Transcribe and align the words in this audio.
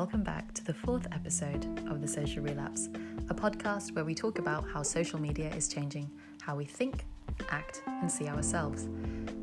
welcome 0.00 0.22
back 0.22 0.50
to 0.54 0.64
the 0.64 0.72
fourth 0.72 1.06
episode 1.12 1.62
of 1.90 2.00
The 2.00 2.08
Social 2.08 2.42
Relapse, 2.42 2.88
a 3.28 3.34
podcast 3.34 3.94
where 3.94 4.02
we 4.02 4.14
talk 4.14 4.38
about 4.38 4.66
how 4.66 4.82
social 4.82 5.20
media 5.20 5.50
is 5.54 5.68
changing 5.68 6.10
how 6.40 6.56
we 6.56 6.64
think, 6.64 7.04
act, 7.50 7.82
and 7.86 8.10
see 8.10 8.26
ourselves. 8.26 8.88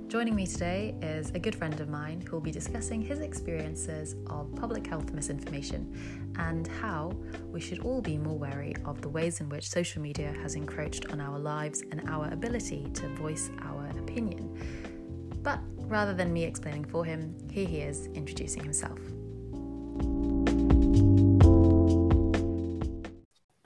Joining 0.07 0.33
me 0.33 0.47
today 0.47 0.95
is 0.99 1.29
a 1.29 1.37
good 1.37 1.53
friend 1.53 1.79
of 1.79 1.89
mine 1.89 2.21
who 2.21 2.31
will 2.31 2.41
be 2.41 2.49
discussing 2.49 3.03
his 3.03 3.19
experiences 3.19 4.15
of 4.31 4.51
public 4.55 4.87
health 4.87 5.13
misinformation 5.13 5.95
and 6.39 6.65
how 6.65 7.11
we 7.51 7.61
should 7.61 7.81
all 7.81 8.01
be 8.01 8.17
more 8.17 8.39
wary 8.39 8.75
of 8.83 8.99
the 9.03 9.09
ways 9.09 9.41
in 9.41 9.49
which 9.49 9.69
social 9.69 10.01
media 10.01 10.33
has 10.41 10.55
encroached 10.55 11.11
on 11.11 11.21
our 11.21 11.37
lives 11.37 11.83
and 11.91 12.01
our 12.09 12.33
ability 12.33 12.89
to 12.95 13.07
voice 13.09 13.51
our 13.61 13.85
opinion. 13.99 14.57
But 15.43 15.59
rather 15.81 16.15
than 16.15 16.33
me 16.33 16.45
explaining 16.45 16.85
for 16.85 17.05
him, 17.05 17.37
here 17.51 17.67
he 17.67 17.77
is 17.81 18.07
introducing 18.15 18.63
himself. 18.63 18.97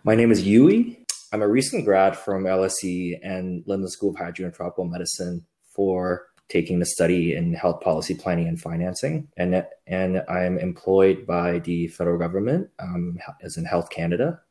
My 0.04 0.16
name 0.16 0.32
is 0.32 0.48
Yui. 0.48 1.06
I'm 1.32 1.44
a 1.44 1.48
recent 1.48 1.86
grad 1.86 2.18
from 2.18 2.46
LSE 2.46 3.20
and 3.22 3.64
London 3.68 3.88
School 3.88 4.16
of 4.20 4.56
Tropical 4.56 4.86
Medicine 4.86 5.46
for 5.76 6.26
taking 6.50 6.80
the 6.80 6.88
study 6.88 7.36
in 7.36 7.54
health 7.54 7.82
policy 7.82 8.16
planning 8.16 8.48
and 8.48 8.60
financing. 8.60 9.28
And, 9.38 9.64
and 9.86 10.24
I'm 10.28 10.58
employed 10.58 11.28
by 11.28 11.60
the 11.60 11.88
federal 11.90 12.18
government 12.18 12.72
um, 12.80 13.20
as 13.44 13.58
in 13.58 13.66
Health 13.66 13.92
Canada. 13.92 14.42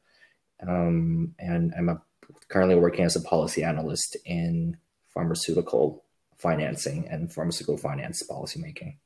Um, 0.67 1.35
and 1.41 1.75
I'm 1.77 1.89
a, 1.89 2.01
currently 2.47 2.77
working 2.77 3.05
as 3.05 3.17
a 3.17 3.21
policy 3.21 3.65
analyst 3.65 4.17
in 4.25 4.77
pharmaceutical 5.09 6.05
financing 6.39 7.09
and 7.09 7.33
pharmaceutical 7.33 7.77
finance 7.77 8.23
policymaking. 8.31 8.99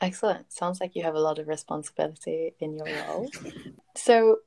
Excellent. 0.00 0.50
Sounds 0.50 0.80
like 0.80 0.96
you 0.96 1.02
have 1.02 1.14
a 1.14 1.20
lot 1.20 1.38
of 1.38 1.48
responsibility 1.48 2.54
in 2.60 2.78
your 2.78 2.88
role. 3.06 3.30
so, 3.94 4.38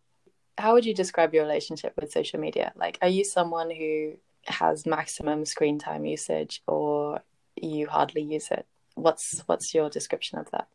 how 0.57 0.73
would 0.73 0.85
you 0.85 0.93
describe 0.93 1.33
your 1.33 1.43
relationship 1.43 1.93
with 1.95 2.11
social 2.11 2.39
media? 2.39 2.73
Like, 2.75 2.97
are 3.01 3.07
you 3.07 3.23
someone 3.23 3.69
who 3.69 4.13
has 4.45 4.85
maximum 4.85 5.45
screen 5.45 5.77
time 5.79 6.05
usage, 6.05 6.61
or 6.67 7.21
you 7.55 7.87
hardly 7.87 8.21
use 8.21 8.49
it? 8.51 8.65
What's 8.95 9.43
what's 9.45 9.73
your 9.73 9.89
description 9.89 10.39
of 10.39 10.49
that? 10.51 10.67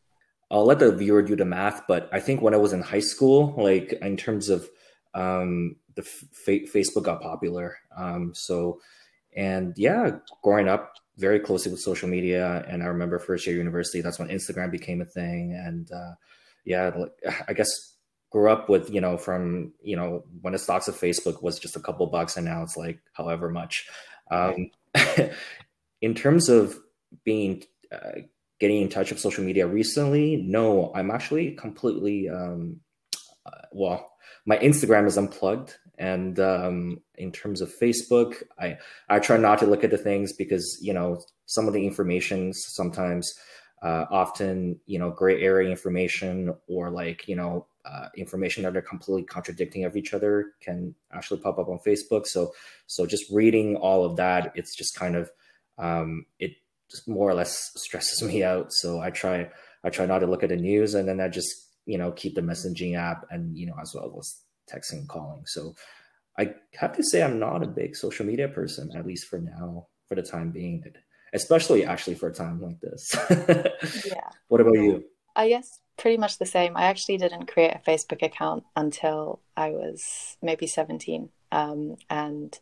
I'll 0.50 0.66
let 0.66 0.78
the 0.78 0.92
viewer 0.92 1.22
do 1.22 1.34
the 1.34 1.46
math, 1.46 1.82
but 1.88 2.08
I 2.12 2.20
think 2.20 2.42
when 2.42 2.54
I 2.54 2.58
was 2.58 2.72
in 2.72 2.82
high 2.82 3.00
school, 3.00 3.54
like 3.56 3.94
in 4.02 4.16
terms 4.16 4.50
of 4.50 4.68
um, 5.14 5.76
the 5.94 6.02
Facebook 6.02 7.04
got 7.04 7.22
popular, 7.22 7.78
um, 7.96 8.32
so 8.34 8.80
and 9.34 9.72
yeah, 9.76 10.18
growing 10.42 10.68
up 10.68 10.92
very 11.16 11.40
closely 11.40 11.72
with 11.72 11.80
social 11.80 12.08
media, 12.08 12.64
and 12.68 12.82
I 12.82 12.86
remember 12.86 13.18
first 13.18 13.46
year 13.46 13.56
university, 13.56 14.00
that's 14.00 14.18
when 14.18 14.28
Instagram 14.28 14.70
became 14.70 15.00
a 15.00 15.06
thing, 15.06 15.54
and 15.54 15.90
uh, 15.90 16.14
yeah, 16.64 16.90
I 17.48 17.52
guess 17.54 17.91
grew 18.32 18.50
up 18.50 18.68
with 18.68 18.90
you 18.90 19.00
know 19.00 19.16
from 19.16 19.72
you 19.82 19.94
know 19.94 20.24
when 20.40 20.54
the 20.54 20.58
stocks 20.58 20.88
of 20.88 20.96
facebook 20.96 21.42
was 21.42 21.58
just 21.58 21.76
a 21.76 21.80
couple 21.80 22.06
bucks 22.06 22.36
and 22.36 22.46
now 22.46 22.62
it's 22.62 22.76
like 22.76 22.98
however 23.12 23.48
much. 23.48 23.86
Um, 24.30 24.70
in 26.00 26.14
terms 26.14 26.48
of 26.48 26.78
being 27.24 27.62
uh, 27.92 28.20
getting 28.58 28.80
in 28.80 28.88
touch 28.88 29.10
with 29.10 29.20
social 29.20 29.44
media 29.44 29.66
recently 29.66 30.36
no 30.36 30.92
i'm 30.94 31.10
actually 31.10 31.52
completely 31.52 32.28
um, 32.28 32.80
uh, 33.44 33.66
well 33.72 34.10
my 34.46 34.56
instagram 34.58 35.06
is 35.06 35.18
unplugged 35.18 35.76
and 35.98 36.40
um, 36.40 36.98
in 37.16 37.32
terms 37.32 37.60
of 37.60 37.72
facebook 37.78 38.42
i 38.58 38.78
i 39.08 39.18
try 39.18 39.36
not 39.36 39.58
to 39.58 39.66
look 39.66 39.84
at 39.84 39.90
the 39.90 39.98
things 39.98 40.32
because 40.32 40.78
you 40.80 40.94
know 40.94 41.20
some 41.46 41.66
of 41.66 41.74
the 41.74 41.86
information 41.86 42.52
sometimes 42.54 43.34
uh, 43.82 44.06
often 44.10 44.78
you 44.86 44.98
know 44.98 45.10
gray 45.10 45.42
area 45.42 45.68
information 45.68 46.54
or 46.68 46.90
like 46.90 47.28
you 47.28 47.36
know 47.36 47.66
uh, 47.84 48.08
information 48.16 48.62
that 48.62 48.76
are 48.76 48.82
completely 48.82 49.24
contradicting 49.24 49.84
of 49.84 49.96
each 49.96 50.14
other 50.14 50.52
can 50.60 50.94
actually 51.12 51.40
pop 51.40 51.58
up 51.58 51.68
on 51.68 51.78
Facebook. 51.84 52.26
So, 52.26 52.52
so 52.86 53.06
just 53.06 53.30
reading 53.32 53.76
all 53.76 54.04
of 54.04 54.16
that, 54.16 54.52
it's 54.54 54.76
just 54.76 54.94
kind 54.94 55.16
of 55.16 55.30
um, 55.78 56.26
it 56.38 56.52
just 56.90 57.08
more 57.08 57.28
or 57.28 57.34
less 57.34 57.72
stresses 57.76 58.22
me 58.28 58.44
out. 58.44 58.72
So 58.72 59.00
I 59.00 59.10
try 59.10 59.48
I 59.84 59.90
try 59.90 60.06
not 60.06 60.20
to 60.20 60.26
look 60.26 60.42
at 60.42 60.50
the 60.50 60.56
news, 60.56 60.94
and 60.94 61.08
then 61.08 61.20
I 61.20 61.28
just 61.28 61.52
you 61.86 61.98
know 61.98 62.12
keep 62.12 62.34
the 62.34 62.40
messaging 62.40 62.96
app 62.96 63.26
and 63.30 63.56
you 63.56 63.66
know 63.66 63.74
as 63.80 63.92
well 63.94 64.16
as 64.18 64.40
texting 64.72 65.00
and 65.00 65.08
calling. 65.08 65.42
So 65.46 65.74
I 66.38 66.54
have 66.76 66.96
to 66.96 67.02
say 67.02 67.22
I'm 67.22 67.38
not 67.38 67.62
a 67.62 67.68
big 67.68 67.96
social 67.96 68.24
media 68.24 68.48
person, 68.48 68.90
at 68.96 69.06
least 69.06 69.26
for 69.26 69.38
now, 69.38 69.88
for 70.08 70.14
the 70.14 70.22
time 70.22 70.50
being. 70.50 70.84
Especially 71.34 71.84
actually 71.84 72.14
for 72.14 72.28
a 72.28 72.34
time 72.34 72.60
like 72.60 72.78
this. 72.80 73.14
yeah. 74.06 74.20
What 74.48 74.60
about 74.60 74.74
you? 74.74 75.02
I 75.34 75.48
guess 75.48 75.80
pretty 75.96 76.16
much 76.16 76.38
the 76.38 76.46
same. 76.46 76.76
I 76.76 76.84
actually 76.84 77.18
didn't 77.18 77.46
create 77.46 77.74
a 77.74 77.90
Facebook 77.90 78.22
account 78.22 78.64
until 78.76 79.40
I 79.56 79.70
was 79.70 80.36
maybe 80.42 80.66
17. 80.66 81.30
Um, 81.50 81.96
and 82.10 82.58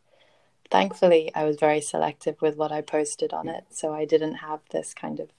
thankfully, 0.71 1.33
I 1.35 1.45
was 1.45 1.57
very 1.57 1.81
selective 1.81 2.41
with 2.43 2.57
what 2.57 2.73
I 2.73 2.81
posted 2.81 3.33
on 3.33 3.49
it. 3.49 3.65
So 3.71 3.95
I 3.95 4.05
didn't 4.05 4.37
have 4.37 4.61
this 4.71 4.95
kind 4.95 5.21
of 5.21 5.31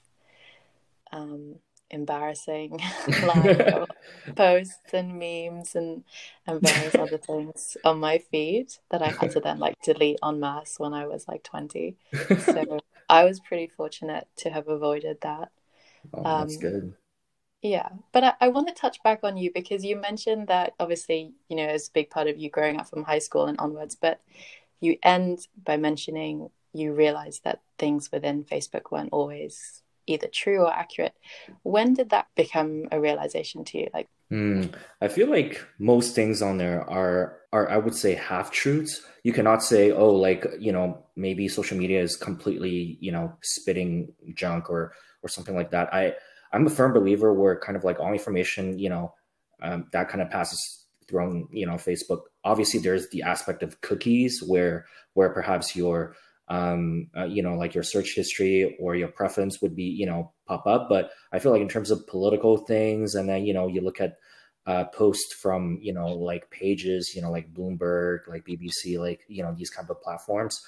um, 1.11 1.55
embarrassing 1.89 2.79
like 3.23 3.87
posts 4.35 4.93
and 4.93 5.19
memes 5.19 5.75
and, 5.75 6.03
and 6.47 6.61
various 6.61 6.95
other 6.95 7.17
things 7.29 7.77
on 7.83 7.99
my 7.99 8.17
feed 8.17 8.67
that 8.89 9.01
I 9.01 9.09
had 9.09 9.31
to 9.31 9.39
then 9.39 9.59
like 9.59 9.81
delete 9.83 10.19
en 10.23 10.39
masse 10.39 10.79
when 10.79 10.93
I 10.93 11.05
was 11.05 11.27
like 11.27 11.43
20. 11.43 11.97
So 12.45 12.79
I 13.09 13.25
was 13.25 13.39
pretty 13.39 13.67
fortunate 13.67 14.27
to 14.37 14.49
have 14.49 14.67
avoided 14.67 15.21
that. 15.21 15.49
Oh, 16.13 16.23
that's 16.23 16.55
um, 16.55 16.61
good. 16.61 16.93
Yeah, 17.61 17.89
but 18.11 18.23
I, 18.23 18.33
I 18.41 18.47
want 18.47 18.67
to 18.69 18.73
touch 18.73 19.01
back 19.03 19.19
on 19.23 19.37
you 19.37 19.51
because 19.53 19.85
you 19.85 19.95
mentioned 19.95 20.47
that 20.47 20.73
obviously, 20.79 21.33
you 21.47 21.55
know, 21.55 21.67
it's 21.67 21.89
a 21.89 21.91
big 21.91 22.09
part 22.09 22.27
of 22.27 22.37
you 22.37 22.49
growing 22.49 22.79
up 22.79 22.89
from 22.89 23.03
high 23.03 23.19
school 23.19 23.45
and 23.45 23.59
onwards, 23.59 23.95
but 23.95 24.19
you 24.79 24.97
end 25.03 25.47
by 25.63 25.77
mentioning 25.77 26.49
you 26.73 26.93
realized 26.93 27.43
that 27.43 27.61
things 27.77 28.11
within 28.11 28.43
Facebook 28.43 28.91
weren't 28.91 29.09
always 29.11 29.83
either 30.07 30.27
true 30.27 30.61
or 30.61 30.73
accurate. 30.73 31.13
When 31.63 31.93
did 31.93 32.09
that 32.09 32.27
become 32.35 32.87
a 32.91 32.99
realization 32.99 33.63
to 33.65 33.77
you? 33.77 33.87
Like, 33.93 34.09
mm, 34.31 34.73
I 34.99 35.07
feel 35.07 35.29
like 35.29 35.63
most 35.77 36.15
things 36.15 36.41
on 36.41 36.57
there 36.57 36.89
are 36.89 37.37
are 37.53 37.69
I 37.69 37.77
would 37.77 37.95
say 37.95 38.15
half 38.15 38.51
truths. 38.51 39.01
You 39.23 39.33
cannot 39.33 39.61
say, 39.61 39.91
oh, 39.91 40.09
like 40.09 40.47
you 40.59 40.71
know, 40.71 41.05
maybe 41.15 41.47
social 41.47 41.77
media 41.77 42.01
is 42.01 42.15
completely 42.15 42.97
you 42.99 43.11
know 43.11 43.33
spitting 43.41 44.13
junk 44.33 44.69
or 44.69 44.93
or 45.21 45.29
something 45.29 45.55
like 45.55 45.71
that. 45.71 45.93
I 45.93 46.15
I'm 46.53 46.67
a 46.67 46.69
firm 46.69 46.93
believer 46.93 47.33
where 47.33 47.59
kind 47.59 47.75
of 47.75 47.83
like 47.83 47.99
all 47.99 48.11
information, 48.11 48.77
you 48.77 48.89
know, 48.89 49.13
um, 49.61 49.87
that 49.91 50.09
kind 50.09 50.21
of 50.21 50.29
passes 50.29 50.85
through, 51.07 51.47
you 51.51 51.65
know, 51.65 51.73
Facebook. 51.73 52.21
Obviously, 52.43 52.79
there's 52.79 53.09
the 53.09 53.23
aspect 53.23 53.63
of 53.63 53.81
cookies 53.81 54.41
where 54.45 54.85
where 55.13 55.29
perhaps 55.29 55.75
your 55.75 56.15
um, 56.47 57.07
uh, 57.15 57.23
you 57.23 57.41
know, 57.41 57.55
like 57.55 57.73
your 57.73 57.83
search 57.83 58.13
history 58.13 58.75
or 58.79 58.95
your 58.95 59.07
preference 59.07 59.61
would 59.61 59.73
be, 59.73 59.83
you 59.83 60.05
know, 60.05 60.33
pop 60.47 60.67
up. 60.67 60.87
But 60.89 61.11
I 61.31 61.39
feel 61.39 61.53
like 61.53 61.61
in 61.61 61.69
terms 61.69 61.91
of 61.91 62.05
political 62.07 62.57
things, 62.57 63.15
and 63.15 63.29
then 63.29 63.45
you 63.45 63.53
know, 63.53 63.67
you 63.67 63.81
look 63.81 64.01
at 64.01 64.17
uh, 64.65 64.85
posts 64.85 65.33
from 65.33 65.79
you 65.81 65.93
know 65.93 66.07
like 66.07 66.49
pages, 66.51 67.13
you 67.15 67.21
know, 67.21 67.31
like 67.31 67.53
Bloomberg, 67.53 68.27
like 68.27 68.45
BBC, 68.45 68.99
like 68.99 69.21
you 69.27 69.43
know 69.43 69.53
these 69.57 69.69
kind 69.69 69.89
of 69.89 70.01
platforms 70.01 70.61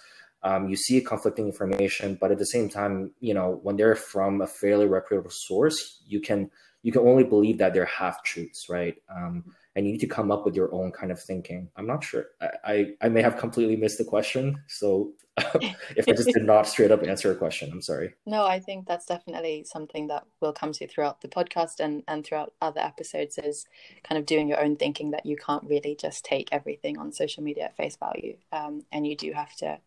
um, 0.43 0.67
you 0.67 0.75
see 0.75 0.99
conflicting 1.01 1.45
information, 1.45 2.17
but 2.19 2.31
at 2.31 2.37
the 2.37 2.45
same 2.45 2.69
time, 2.69 3.11
you 3.19 3.33
know, 3.33 3.59
when 3.63 3.77
they're 3.77 3.95
from 3.95 4.41
a 4.41 4.47
fairly 4.47 4.85
reputable 4.85 5.31
source, 5.31 6.01
you 6.05 6.19
can 6.19 6.49
you 6.81 6.91
can 6.91 7.01
only 7.01 7.23
believe 7.23 7.59
that 7.59 7.73
they're 7.73 7.85
half 7.85 8.23
truths, 8.23 8.67
right? 8.69 8.95
Um, 9.09 9.45
and 9.73 9.85
you 9.85 9.93
need 9.93 10.01
to 10.01 10.07
come 10.07 10.31
up 10.31 10.45
with 10.45 10.53
your 10.53 10.73
own 10.73 10.91
kind 10.91 11.13
of 11.13 11.21
thinking. 11.21 11.69
I'm 11.77 11.87
not 11.87 12.03
sure. 12.03 12.25
I 12.41 12.49
I, 12.65 12.85
I 13.03 13.09
may 13.09 13.21
have 13.21 13.37
completely 13.37 13.77
missed 13.77 13.97
the 13.97 14.03
question, 14.03 14.61
so 14.67 15.13
if 15.37 16.07
I 16.07 16.11
just 16.11 16.29
did 16.29 16.43
not 16.43 16.67
straight 16.67 16.91
up 16.91 17.03
answer 17.03 17.31
a 17.31 17.35
question, 17.35 17.71
I'm 17.71 17.81
sorry. 17.81 18.13
No, 18.25 18.45
I 18.45 18.59
think 18.59 18.85
that's 18.85 19.05
definitely 19.05 19.63
something 19.63 20.07
that 20.07 20.25
will 20.41 20.53
come 20.53 20.73
to 20.73 20.87
throughout 20.87 21.21
the 21.21 21.29
podcast 21.29 21.79
and 21.79 22.03
and 22.09 22.25
throughout 22.25 22.53
other 22.61 22.81
episodes 22.81 23.37
is 23.37 23.65
kind 24.03 24.19
of 24.19 24.25
doing 24.25 24.49
your 24.49 24.61
own 24.61 24.75
thinking 24.75 25.11
that 25.11 25.25
you 25.25 25.37
can't 25.37 25.63
really 25.63 25.95
just 25.95 26.25
take 26.25 26.49
everything 26.51 26.97
on 26.97 27.13
social 27.13 27.43
media 27.43 27.63
at 27.63 27.77
face 27.77 27.95
value, 27.95 28.35
um, 28.51 28.83
and 28.91 29.07
you 29.07 29.15
do 29.15 29.31
have 29.31 29.55
to 29.55 29.79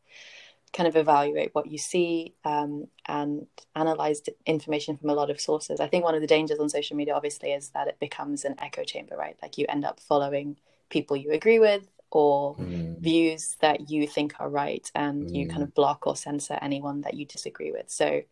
kind 0.76 0.86
of 0.86 0.94
evaluate 0.94 1.54
what 1.54 1.66
you 1.66 1.78
see 1.78 2.34
um, 2.44 2.86
and 3.06 3.46
analyze 3.74 4.20
information 4.44 4.96
from 4.96 5.08
a 5.08 5.14
lot 5.14 5.30
of 5.30 5.40
sources. 5.40 5.80
I 5.80 5.86
think 5.88 6.04
one 6.04 6.14
of 6.14 6.20
the 6.20 6.26
dangers 6.26 6.58
on 6.58 6.68
social 6.68 6.96
media, 6.96 7.14
obviously, 7.14 7.52
is 7.52 7.70
that 7.70 7.88
it 7.88 7.98
becomes 7.98 8.44
an 8.44 8.56
echo 8.58 8.84
chamber, 8.84 9.16
right? 9.16 9.36
Like 9.42 9.56
you 9.56 9.64
end 9.68 9.86
up 9.86 9.98
following 9.98 10.58
people 10.90 11.16
you 11.16 11.32
agree 11.32 11.58
with 11.58 11.88
or 12.10 12.56
mm. 12.56 12.98
views 13.00 13.56
that 13.60 13.90
you 13.90 14.06
think 14.06 14.34
are 14.38 14.50
right, 14.50 14.90
and 14.94 15.24
mm. 15.24 15.34
you 15.34 15.48
kind 15.48 15.62
of 15.62 15.74
block 15.74 16.06
or 16.06 16.14
censor 16.14 16.58
anyone 16.60 17.00
that 17.00 17.14
you 17.14 17.24
disagree 17.24 17.72
with. 17.72 17.90
So 17.90 18.22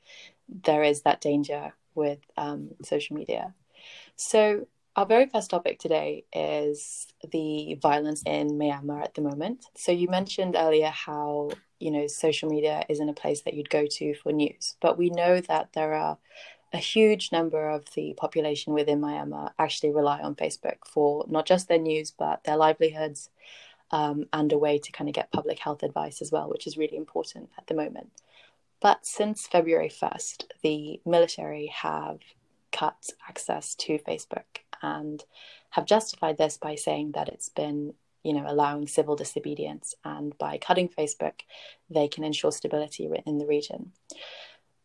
there 0.48 0.82
is 0.82 1.02
that 1.02 1.20
danger 1.22 1.72
with 1.94 2.20
um, 2.36 2.70
social 2.82 3.16
media. 3.16 3.54
So 4.16 4.66
our 4.96 5.06
very 5.06 5.26
first 5.26 5.50
topic 5.50 5.78
today 5.78 6.24
is 6.32 7.08
the 7.32 7.78
violence 7.82 8.22
in 8.26 8.50
Myanmar 8.50 9.02
at 9.02 9.14
the 9.14 9.22
moment. 9.22 9.66
So 9.76 9.92
you 9.92 10.08
mentioned 10.08 10.54
earlier 10.56 10.88
how 10.88 11.50
you 11.80 11.90
know 11.90 12.06
social 12.06 12.48
media 12.48 12.84
isn't 12.88 13.08
a 13.08 13.14
place 13.14 13.42
that 13.42 13.54
you'd 13.54 13.68
go 13.68 13.84
to 13.84 14.14
for 14.14 14.32
news 14.32 14.76
but 14.80 14.96
we 14.96 15.10
know 15.10 15.40
that 15.40 15.72
there 15.74 15.92
are 15.92 16.16
a 16.74 16.78
huge 16.78 17.30
number 17.30 17.70
of 17.70 17.84
the 17.94 18.14
population 18.16 18.72
within 18.72 19.00
Myanmar 19.00 19.52
actually 19.58 19.92
rely 19.92 20.20
on 20.20 20.34
Facebook 20.34 20.78
for 20.86 21.24
not 21.28 21.46
just 21.46 21.68
their 21.68 21.78
news, 21.78 22.10
but 22.10 22.42
their 22.42 22.56
livelihoods 22.56 23.30
um, 23.92 24.26
and 24.32 24.52
a 24.52 24.58
way 24.58 24.78
to 24.78 24.90
kind 24.90 25.08
of 25.08 25.14
get 25.14 25.30
public 25.30 25.60
health 25.60 25.84
advice 25.84 26.20
as 26.20 26.32
well, 26.32 26.50
which 26.50 26.66
is 26.66 26.76
really 26.76 26.96
important 26.96 27.48
at 27.56 27.68
the 27.68 27.74
moment. 27.74 28.10
But 28.80 29.06
since 29.06 29.46
February 29.46 29.88
1st, 29.88 30.46
the 30.62 31.00
military 31.06 31.68
have 31.68 32.18
cut 32.72 33.10
access 33.28 33.76
to 33.76 34.00
Facebook 34.00 34.63
and 34.82 35.24
have 35.70 35.86
justified 35.86 36.38
this 36.38 36.56
by 36.56 36.74
saying 36.74 37.12
that 37.12 37.28
it's 37.28 37.48
been 37.48 37.94
you 38.22 38.32
know 38.32 38.44
allowing 38.46 38.86
civil 38.86 39.16
disobedience 39.16 39.94
and 40.04 40.36
by 40.38 40.56
cutting 40.58 40.88
facebook 40.88 41.40
they 41.90 42.08
can 42.08 42.24
ensure 42.24 42.52
stability 42.52 43.08
in 43.26 43.38
the 43.38 43.46
region 43.46 43.92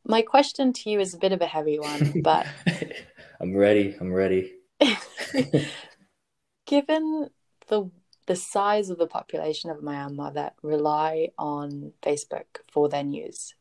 my 0.05 0.21
question 0.21 0.73
to 0.73 0.89
you 0.89 0.99
is 0.99 1.13
a 1.13 1.17
bit 1.19 1.31
of 1.31 1.41
a 1.41 1.45
heavy 1.45 1.79
one, 1.79 2.13
but 2.23 2.47
I'm 3.39 3.55
ready. 3.55 3.95
I'm 3.99 4.11
ready. 4.11 4.53
Given 6.65 7.29
the 7.67 7.91
the 8.25 8.35
size 8.35 8.89
of 8.91 8.99
the 8.99 9.07
population 9.07 9.71
of 9.71 9.79
Myanmar 9.79 10.35
that 10.35 10.53
rely 10.61 11.29
on 11.39 11.93
Facebook 12.03 12.45
for 12.71 12.87
their 12.87 13.03
news, 13.03 13.55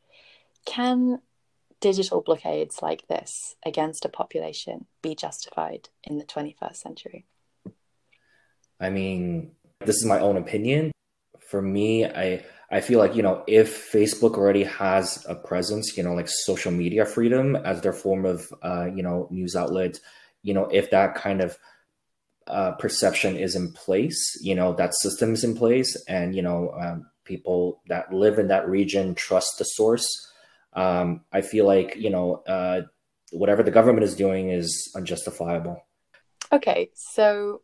can 0.67 1.21
digital 1.81 2.21
blockades 2.21 2.83
like 2.83 3.07
this 3.09 3.57
against 3.65 4.05
a 4.05 4.09
population 4.09 4.87
be 5.03 5.15
justified 5.15 5.89
in 6.05 6.19
the 6.19 6.25
21st 6.25 6.77
century? 6.77 7.27
I 8.81 8.91
mean, 8.91 9.53
this 9.81 9.97
is 9.97 10.05
my 10.05 10.21
own 10.21 10.37
opinion. 10.37 10.93
For 11.39 11.63
me, 11.63 12.05
I 12.05 12.45
I 12.71 12.81
feel 12.81 12.99
like, 12.99 13.17
you 13.17 13.23
know, 13.23 13.45
if 13.47 13.91
Facebook 13.91 14.35
already 14.35 14.65
has 14.65 15.25
a 15.27 15.35
presence, 15.35 15.97
you 15.97 16.03
know, 16.03 16.13
like 16.13 16.29
social 16.29 16.71
media 16.71 17.07
freedom 17.07 17.57
as 17.57 17.81
their 17.81 17.95
form 17.95 18.27
of, 18.27 18.53
uh, 18.63 18.87
you 18.95 19.03
know, 19.03 19.27
news 19.31 19.57
outlet, 19.57 19.99
you 20.43 20.53
know, 20.53 20.69
if 20.71 20.91
that 20.91 21.15
kind 21.15 21.41
of 21.41 21.57
uh, 22.47 22.73
perception 22.73 23.37
is 23.37 23.55
in 23.55 23.73
place, 23.73 24.39
you 24.43 24.55
know, 24.55 24.75
that 24.75 24.95
system 24.95 25.33
is 25.33 25.45
in 25.45 25.57
place 25.57 25.97
and, 26.09 26.35
you 26.35 26.43
know, 26.43 26.75
um, 26.79 27.07
people 27.25 27.83
that 27.89 28.13
live 28.13 28.39
in 28.39 28.49
that 28.49 28.69
region 28.69 29.15
trust 29.15 29.59
the 29.59 29.65
source. 29.65 30.07
Um, 30.75 31.23
I 31.33 31.41
feel 31.41 31.67
like, 31.67 31.97
you 31.97 32.11
know, 32.11 32.43
uh, 32.47 32.83
whatever 33.33 33.63
the 33.63 33.71
government 33.71 34.05
is 34.05 34.15
doing 34.15 34.51
is 34.51 34.91
unjustifiable. 34.95 35.83
Okay. 36.53 36.91
So 36.95 37.63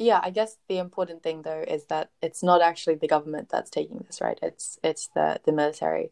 yeah 0.00 0.18
i 0.22 0.30
guess 0.30 0.56
the 0.68 0.78
important 0.78 1.22
thing 1.22 1.42
though 1.42 1.62
is 1.68 1.84
that 1.86 2.10
it's 2.22 2.42
not 2.42 2.62
actually 2.62 2.94
the 2.96 3.06
government 3.06 3.50
that's 3.50 3.70
taking 3.70 3.98
this 4.06 4.20
right 4.20 4.38
it's 4.42 4.78
it's 4.82 5.08
the 5.14 5.38
the 5.44 5.52
military 5.52 6.10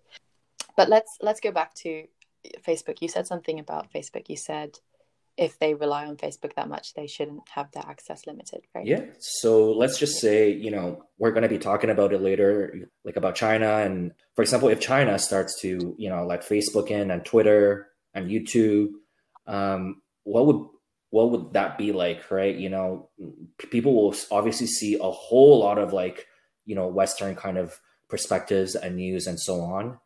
but 0.77 0.91
let's 0.91 1.17
let's 1.23 1.41
go 1.41 1.51
back 1.51 1.75
to 1.75 2.05
facebook 2.67 3.01
you 3.01 3.09
said 3.09 3.27
something 3.27 3.59
about 3.59 3.91
facebook 3.93 4.29
you 4.29 4.37
said 4.37 4.79
if 5.39 5.59
they 5.61 5.73
rely 5.73 6.05
on 6.05 6.17
facebook 6.17 6.55
that 6.55 6.69
much 6.69 6.95
they 6.95 7.07
shouldn't 7.07 7.49
have 7.49 7.71
their 7.73 7.85
access 7.87 8.27
limited 8.27 8.61
right? 8.75 8.87
Yeah. 8.87 9.05
So 9.21 9.73
let's 9.73 9.99
just 9.99 10.21
say 10.21 10.51
you 10.51 10.71
know 10.71 11.05
we're 11.17 11.31
going 11.31 11.45
to 11.45 11.49
be 11.49 11.59
talking 11.59 11.91
about 11.91 12.13
it 12.13 12.21
later 12.21 12.91
like 13.05 13.17
about 13.17 13.37
china. 13.37 13.79
And 13.79 14.13
for 14.35 14.43
example 14.43 14.69
if 14.69 14.81
china 14.81 15.19
starts 15.19 15.61
to 15.63 15.95
you 15.97 16.11
know 16.11 16.27
let 16.27 16.43
facebook 16.43 16.91
in 16.91 17.11
and 17.11 17.25
twitter 17.25 17.89
and 18.15 18.29
youtube 18.29 18.89
um, 19.47 20.03
what 20.25 20.47
would 20.47 20.67
what 21.11 21.31
would 21.31 21.55
that 21.55 21.79
be 21.79 21.93
like 21.93 22.31
right? 22.31 22.55
You 22.55 22.69
know 22.69 23.09
people 23.71 23.95
will 23.95 24.15
obviously 24.31 24.67
see 24.67 24.95
a 24.95 25.11
whole 25.11 25.61
lot 25.61 25.79
of 25.79 25.93
like 25.93 26.27
you 26.67 26.75
know 26.75 26.89
western 26.89 27.35
kind 27.35 27.57
of 27.57 27.81
perspectives 28.09 28.75
and 28.75 28.97
news 28.97 29.27
and 29.27 29.39
so 29.39 29.61
on 29.61 29.99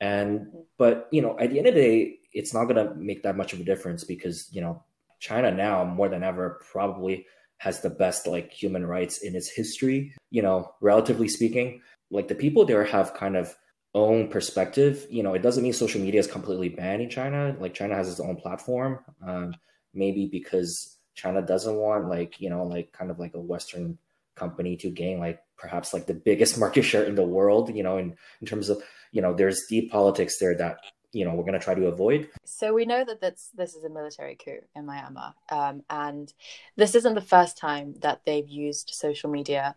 and 0.00 0.46
but 0.78 1.08
you 1.10 1.22
know 1.22 1.38
at 1.38 1.50
the 1.50 1.58
end 1.58 1.68
of 1.68 1.74
the 1.74 1.80
day 1.80 2.18
it's 2.32 2.52
not 2.52 2.64
going 2.64 2.76
to 2.76 2.94
make 2.96 3.22
that 3.22 3.36
much 3.36 3.52
of 3.52 3.60
a 3.60 3.64
difference 3.64 4.04
because 4.04 4.48
you 4.52 4.60
know 4.60 4.82
china 5.20 5.50
now 5.50 5.84
more 5.84 6.08
than 6.08 6.22
ever 6.22 6.60
probably 6.70 7.26
has 7.58 7.80
the 7.80 7.88
best 7.88 8.26
like 8.26 8.52
human 8.52 8.84
rights 8.84 9.18
in 9.18 9.34
its 9.34 9.48
history 9.48 10.14
you 10.30 10.42
know 10.42 10.72
relatively 10.80 11.28
speaking. 11.28 11.80
Like 12.10 12.28
the 12.28 12.34
people 12.36 12.64
there 12.64 12.84
have 12.84 13.14
kind 13.14 13.36
of 13.36 13.56
own 13.94 14.28
perspective. 14.28 15.06
You 15.10 15.22
know 15.22 15.34
it 15.34 15.42
doesn't 15.42 15.62
mean 15.62 15.72
social 15.72 16.00
media 16.00 16.20
is 16.20 16.26
completely 16.26 16.68
banned 16.68 17.02
in 17.02 17.10
china. 17.10 17.56
Like 17.58 17.74
china 17.74 17.94
has 17.94 18.08
its 18.08 18.20
own 18.20 18.36
platform 18.36 19.00
um, 19.26 19.54
maybe 19.94 20.26
because 20.26 20.98
China 21.14 21.40
doesn't 21.40 21.74
want 21.74 22.08
like 22.08 22.40
you 22.40 22.50
know 22.50 22.64
like 22.64 22.92
kind 22.92 23.10
of 23.10 23.18
like 23.18 23.34
a 23.34 23.40
Western 23.40 23.98
company 24.36 24.76
to 24.76 24.90
gain 24.90 25.18
like 25.18 25.40
perhaps 25.56 25.92
like 25.92 26.06
the 26.06 26.14
biggest 26.14 26.58
market 26.64 26.82
share 26.82 27.04
in 27.04 27.14
the 27.14 27.24
world. 27.24 27.74
You 27.74 27.82
know, 27.82 27.98
in 27.98 28.16
in 28.40 28.46
terms 28.46 28.68
of 28.68 28.82
you 29.12 29.22
know 29.22 29.34
there's 29.34 29.66
deep 29.68 29.90
politics 29.90 30.38
there 30.38 30.54
that 30.56 30.78
you 31.12 31.24
know 31.24 31.34
we're 31.34 31.44
going 31.44 31.58
to 31.58 31.64
try 31.64 31.74
to 31.74 31.86
avoid. 31.86 32.28
So 32.44 32.72
we 32.72 32.84
know 32.84 33.04
that 33.04 33.20
this 33.20 33.50
this 33.54 33.74
is 33.74 33.84
a 33.84 33.90
military 33.90 34.36
coup 34.36 34.60
in 34.74 34.86
Myanmar, 34.86 35.34
um, 35.50 35.82
and 35.90 36.32
this 36.76 36.94
isn't 36.94 37.14
the 37.14 37.20
first 37.20 37.58
time 37.58 37.94
that 38.00 38.22
they've 38.24 38.48
used 38.48 38.90
social 38.92 39.30
media 39.30 39.74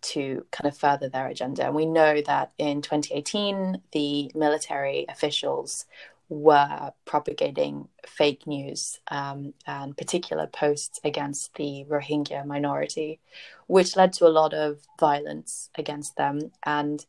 to 0.00 0.46
kind 0.52 0.70
of 0.70 0.78
further 0.78 1.08
their 1.08 1.26
agenda. 1.26 1.66
And 1.66 1.74
we 1.74 1.86
know 1.86 2.20
that 2.22 2.52
in 2.56 2.82
2018, 2.82 3.82
the 3.92 4.30
military 4.34 5.06
officials 5.08 5.86
were 6.28 6.92
propagating 7.04 7.88
fake 8.06 8.46
news 8.46 9.00
um, 9.10 9.54
and 9.66 9.96
particular 9.96 10.46
posts 10.46 11.00
against 11.02 11.54
the 11.54 11.86
Rohingya 11.88 12.44
minority, 12.44 13.18
which 13.66 13.96
led 13.96 14.12
to 14.14 14.26
a 14.26 14.28
lot 14.28 14.52
of 14.52 14.80
violence 15.00 15.70
against 15.76 16.16
them. 16.16 16.52
And 16.64 17.04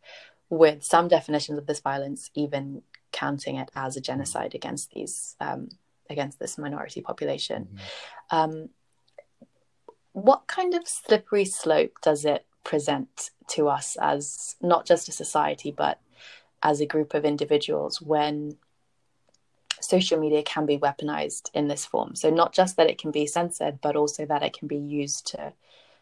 with 0.50 0.84
some 0.84 1.08
definitions 1.08 1.58
of 1.58 1.68
this 1.68 1.82
violence, 1.82 2.32
even 2.34 2.82
counting 3.12 3.58
it 3.58 3.70
as 3.76 3.98
a 3.98 4.02
genocide 4.02 4.56
against 4.56 4.92
these 4.92 5.36
um, 5.40 5.70
against 6.10 6.40
this 6.40 6.58
minority 6.58 7.02
population. 7.02 7.68
Mm-hmm. 7.74 8.36
Um, 8.36 8.70
what 10.14 10.48
kind 10.48 10.74
of 10.74 10.88
slippery 10.88 11.46
slope 11.46 11.94
does 12.02 12.26
it 12.26 12.46
present 12.64 13.32
to 13.48 13.68
us 13.68 13.96
as 14.02 14.56
not 14.62 14.86
just 14.86 15.08
a 15.08 15.12
society, 15.12 15.72
but 15.72 16.00
as 16.62 16.82
a 16.82 16.86
group 16.86 17.14
of 17.14 17.26
individuals 17.26 18.02
when 18.02 18.58
social 19.82 20.20
media 20.20 20.44
can 20.44 20.66
be 20.66 20.78
weaponized 20.78 21.50
in 21.54 21.68
this 21.68 21.86
form. 21.86 22.16
So, 22.16 22.30
not 22.30 22.54
just 22.54 22.78
that 22.78 22.90
it 22.90 22.98
can 22.98 23.12
be 23.12 23.26
censored, 23.26 23.80
but 23.82 23.96
also 23.96 24.26
that 24.26 24.44
it 24.44 24.58
can 24.58 24.68
be 24.68 24.78
used 24.78 25.28
to 25.28 25.54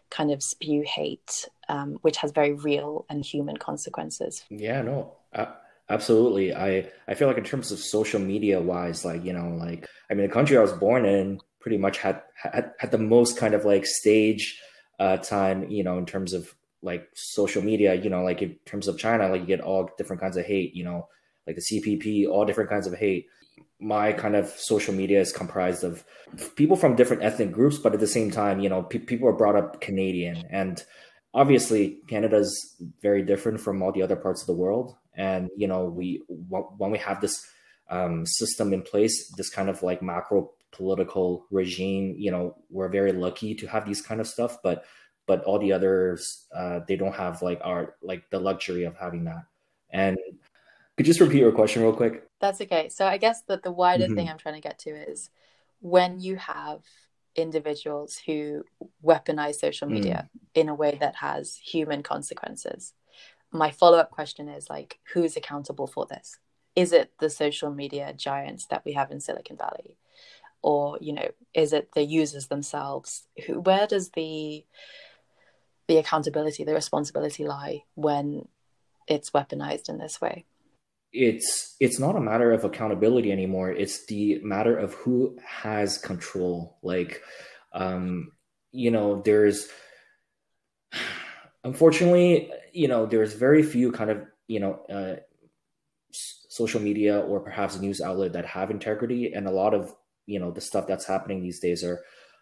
kind 0.10 0.32
of 0.32 0.42
spew 0.44 0.84
hate, 0.86 1.48
um, 1.70 2.00
which 2.02 2.18
has 2.18 2.32
very 2.32 2.54
real 2.54 3.06
and 3.10 3.26
human 3.26 3.58
consequences. 3.58 4.44
Yeah, 4.50 4.82
no, 4.82 5.14
uh, 5.34 5.48
absolutely. 5.90 6.56
I, 6.56 6.90
I 7.08 7.14
feel 7.14 7.28
like 7.28 7.38
in 7.38 7.44
terms 7.44 7.72
of 7.72 7.80
social 7.80 8.20
media 8.20 8.62
wise, 8.62 9.04
like, 9.04 9.24
you 9.24 9.34
know, 9.34 9.50
like, 9.50 9.88
I 10.10 10.14
mean, 10.14 10.28
the 10.28 10.34
country 10.34 10.58
I 10.58 10.62
was 10.62 10.74
born 10.74 11.06
in 11.06 11.40
pretty 11.60 11.78
much 11.78 11.98
had, 11.98 12.22
had, 12.36 12.72
had 12.80 12.92
the 12.92 12.98
most 12.98 13.38
kind 13.38 13.54
of 13.54 13.66
like 13.66 13.86
stage 13.86 14.62
uh, 15.00 15.18
time, 15.18 15.70
you 15.70 15.84
know, 15.84 15.98
in 15.98 16.06
terms 16.06 16.34
of 16.34 16.54
like 16.82 17.08
social 17.14 17.62
media, 17.62 17.96
you 17.96 18.10
know, 18.10 18.24
like 18.24 18.42
in 18.42 18.56
terms 18.66 18.88
of 18.88 18.98
China, 18.98 19.30
like 19.30 19.42
you 19.42 19.48
get 19.48 19.62
all 19.62 19.90
different 19.98 20.22
kinds 20.22 20.38
of 20.38 20.46
hate, 20.46 20.74
you 20.74 20.84
know, 20.84 21.08
like 21.46 21.56
the 21.56 21.62
CPP, 21.62 22.28
all 22.28 22.46
different 22.46 22.70
kinds 22.70 22.88
of 22.88 22.94
hate 22.94 23.28
my 23.80 24.12
kind 24.12 24.36
of 24.36 24.48
social 24.50 24.94
media 24.94 25.22
is 25.22 25.32
comprised 25.32 25.84
of 25.84 26.04
people 26.56 26.76
from 26.76 26.96
different 26.96 27.24
ethnic 27.24 27.52
groups, 27.52 27.78
but 27.78 27.94
at 27.94 28.00
the 28.00 28.08
same 28.08 28.32
time, 28.32 28.60
you 28.60 28.70
know, 28.70 28.84
pe- 28.84 29.00
people 29.00 29.28
are 29.28 29.34
brought 29.34 29.56
up 29.56 29.82
Canadian, 29.82 30.44
and 30.50 30.84
obviously 31.34 32.00
Canada's 32.08 32.76
very 33.02 33.22
different 33.22 33.60
from 33.60 33.82
all 33.82 33.92
the 33.92 34.02
other 34.02 34.16
parts 34.16 34.42
of 34.42 34.48
the 34.48 34.54
world. 34.54 34.96
And 35.16 35.50
you 35.56 35.68
know, 35.68 35.86
we 35.86 36.24
when 36.28 36.92
we 36.92 36.98
have 37.00 37.22
this 37.22 37.46
um, 37.90 38.26
system 38.26 38.74
in 38.74 38.82
place, 38.82 39.32
this 39.38 39.50
kind 39.50 39.70
of 39.70 39.84
like 39.84 40.02
macro 40.02 40.52
political 40.72 41.46
regime, 41.52 42.16
you 42.18 42.32
know, 42.32 42.56
we're 42.70 42.90
very 42.90 43.12
lucky 43.12 43.56
to 43.56 43.68
have 43.68 43.86
these 43.86 44.02
kind 44.02 44.20
of 44.20 44.28
stuff, 44.28 44.58
but 44.64 44.86
but 45.28 45.44
all 45.44 45.60
the 45.60 45.74
others, 45.74 46.48
uh, 46.56 46.80
they 46.88 46.96
don't 46.96 47.16
have 47.16 47.42
like 47.42 47.60
our 47.64 47.96
like 48.02 48.30
the 48.30 48.40
luxury 48.40 48.84
of 48.84 48.96
having 48.98 49.26
that. 49.26 49.44
And 49.90 50.18
could 50.98 51.06
you 51.06 51.14
just 51.14 51.22
repeat 51.22 51.40
your 51.40 51.52
question 51.52 51.84
real 51.84 51.94
quick? 51.94 52.28
That's 52.42 52.60
okay. 52.62 52.90
So 52.90 53.06
I 53.06 53.18
guess 53.18 53.44
that 53.44 53.62
the 53.62 53.72
wider 53.72 54.06
mm-hmm. 54.06 54.16
thing 54.16 54.30
I'm 54.30 54.40
trying 54.40 54.56
to 54.56 54.62
get 54.62 54.80
to 54.80 54.90
is 54.90 55.30
when 55.80 56.20
you 56.20 56.38
have 56.38 56.82
individuals 57.36 58.20
who 58.26 58.64
weaponize 59.06 59.56
social 59.56 59.88
media 59.88 60.28
mm. 60.36 60.40
in 60.60 60.70
a 60.70 60.76
way 60.76 60.98
that 61.00 61.16
has 61.18 61.56
human 61.58 62.02
consequences. 62.02 62.94
My 63.52 63.70
follow 63.70 64.00
up 64.00 64.10
question 64.10 64.50
is 64.50 64.70
like, 64.70 65.00
who's 65.14 65.38
accountable 65.38 65.86
for 65.86 66.08
this? 66.08 66.40
Is 66.76 66.92
it 66.92 67.12
the 67.20 67.30
social 67.30 67.72
media 67.72 68.12
giants 68.14 68.66
that 68.66 68.84
we 68.84 68.94
have 68.94 69.12
in 69.12 69.20
Silicon 69.20 69.56
Valley? 69.56 69.98
Or, 70.64 70.98
you 71.00 71.14
know, 71.14 71.30
is 71.54 71.74
it 71.74 71.92
the 71.94 72.04
users 72.04 72.48
themselves? 72.48 73.28
Who, 73.46 73.60
where 73.60 73.88
does 73.88 74.10
the 74.10 74.66
the 75.88 75.98
accountability, 75.98 76.66
the 76.66 76.74
responsibility 76.74 77.46
lie 77.46 77.84
when 77.94 78.48
it's 79.08 79.30
weaponized 79.30 79.88
in 79.88 80.00
this 80.00 80.20
way? 80.20 80.44
It's 81.14 81.76
it's 81.80 82.00
not 82.00 82.16
a 82.16 82.22
matter 82.22 82.52
of 82.52 82.64
accountability 82.64 83.32
anymore. 83.32 83.72
It's 83.72 84.06
the 84.06 84.40
matter 84.44 84.78
of 84.78 84.94
who 84.94 85.38
has 85.46 85.98
control. 85.98 86.78
Like 86.84 87.22
um 87.74 88.32
you 88.72 88.92
know 88.92 89.22
there's 89.22 89.68
unfortunately 91.64 92.52
you 92.74 92.88
know 92.88 93.06
there's 93.06 93.34
very 93.34 93.64
few 93.64 93.92
kind 93.92 94.10
of 94.10 94.22
you 94.48 94.60
know 94.60 94.74
uh, 94.90 95.16
social 96.12 96.80
media 96.80 97.20
or 97.20 97.40
perhaps 97.40 97.80
news 97.80 98.02
outlet 98.02 98.34
that 98.34 98.46
have 98.46 98.72
integrity. 98.72 99.34
And 99.34 99.48
a 99.48 99.52
lot 99.52 99.74
of 99.74 99.96
you 100.26 100.40
know 100.40 100.52
the 100.52 100.62
stuff 100.62 100.88
that's 100.88 101.06
happening 101.06 101.42
these 101.42 101.60
days 101.60 101.84
are 101.84 102.02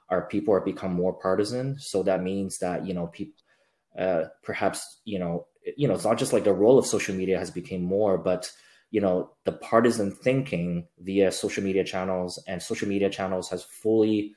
are 0.10 0.28
people 0.28 0.54
are 0.54 0.62
become 0.62 0.94
more 0.94 1.14
partisan. 1.14 1.78
So 1.80 2.04
that 2.04 2.24
means 2.24 2.60
that 2.60 2.86
you 2.86 2.94
know 2.94 3.08
people 3.08 3.42
uh, 3.98 4.26
perhaps 4.44 5.02
you 5.06 5.20
know 5.20 5.48
you 5.78 5.88
know 5.88 5.94
it's 5.94 6.06
not 6.06 6.18
just 6.18 6.34
like 6.34 6.44
the 6.44 6.54
role 6.54 6.78
of 6.78 6.86
social 6.86 7.16
media 7.16 7.38
has 7.38 7.52
become 7.52 7.82
more 7.82 8.18
but 8.18 8.52
you 8.92 9.02
know 9.02 9.32
the 9.46 9.52
partisan 9.52 10.12
thinking 10.12 10.88
via 11.00 11.32
social 11.32 11.64
media 11.64 11.84
channels 11.84 12.42
and 12.48 12.62
social 12.62 12.88
media 12.88 13.10
channels 13.10 13.50
has 13.50 13.64
fully 13.64 14.34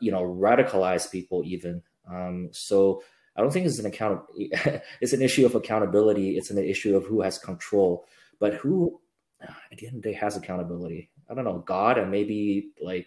you 0.00 0.12
know 0.12 0.22
radicalized 0.22 1.10
people 1.10 1.42
even. 1.44 1.82
Um, 2.10 2.48
so 2.52 3.02
i 3.36 3.40
don't 3.40 3.52
think 3.52 3.66
it's 3.66 3.78
an 3.78 3.86
account 3.86 4.22
it's 5.00 5.12
an 5.12 5.22
issue 5.22 5.44
of 5.46 5.54
accountability. 5.54 6.36
It's 6.36 6.50
an 6.50 6.58
issue 6.58 6.96
of 6.96 7.04
who 7.04 7.20
has 7.20 7.38
control. 7.38 8.06
But 8.40 8.54
who 8.54 9.00
at 9.40 9.78
the 9.78 9.86
end 9.86 9.96
of 9.96 10.02
the 10.02 10.10
day 10.10 10.14
has 10.14 10.36
accountability? 10.36 11.10
I 11.30 11.34
don't 11.34 11.44
know 11.44 11.58
god 11.58 11.98
and 11.98 12.10
maybe 12.10 12.70
like 12.80 13.06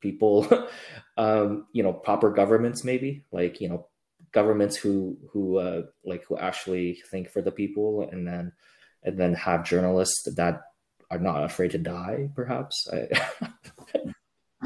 people 0.00 0.48
um 1.16 1.66
you 1.72 1.82
know 1.82 1.92
proper 1.92 2.30
governments 2.30 2.84
maybe? 2.84 3.24
Like 3.30 3.60
you 3.60 3.68
know 3.68 3.86
governments 4.32 4.76
who 4.76 5.16
who 5.30 5.58
uh 5.58 5.82
like 6.04 6.24
who 6.24 6.36
actually 6.38 7.02
think 7.10 7.28
for 7.28 7.42
the 7.42 7.52
people 7.52 8.08
and 8.10 8.26
then 8.26 8.52
and 9.02 9.18
then 9.18 9.34
have 9.34 9.64
journalists 9.64 10.22
that 10.36 10.62
are 11.10 11.18
not 11.18 11.44
afraid 11.44 11.70
to 11.72 11.78
die 11.78 12.30
perhaps? 12.34 12.88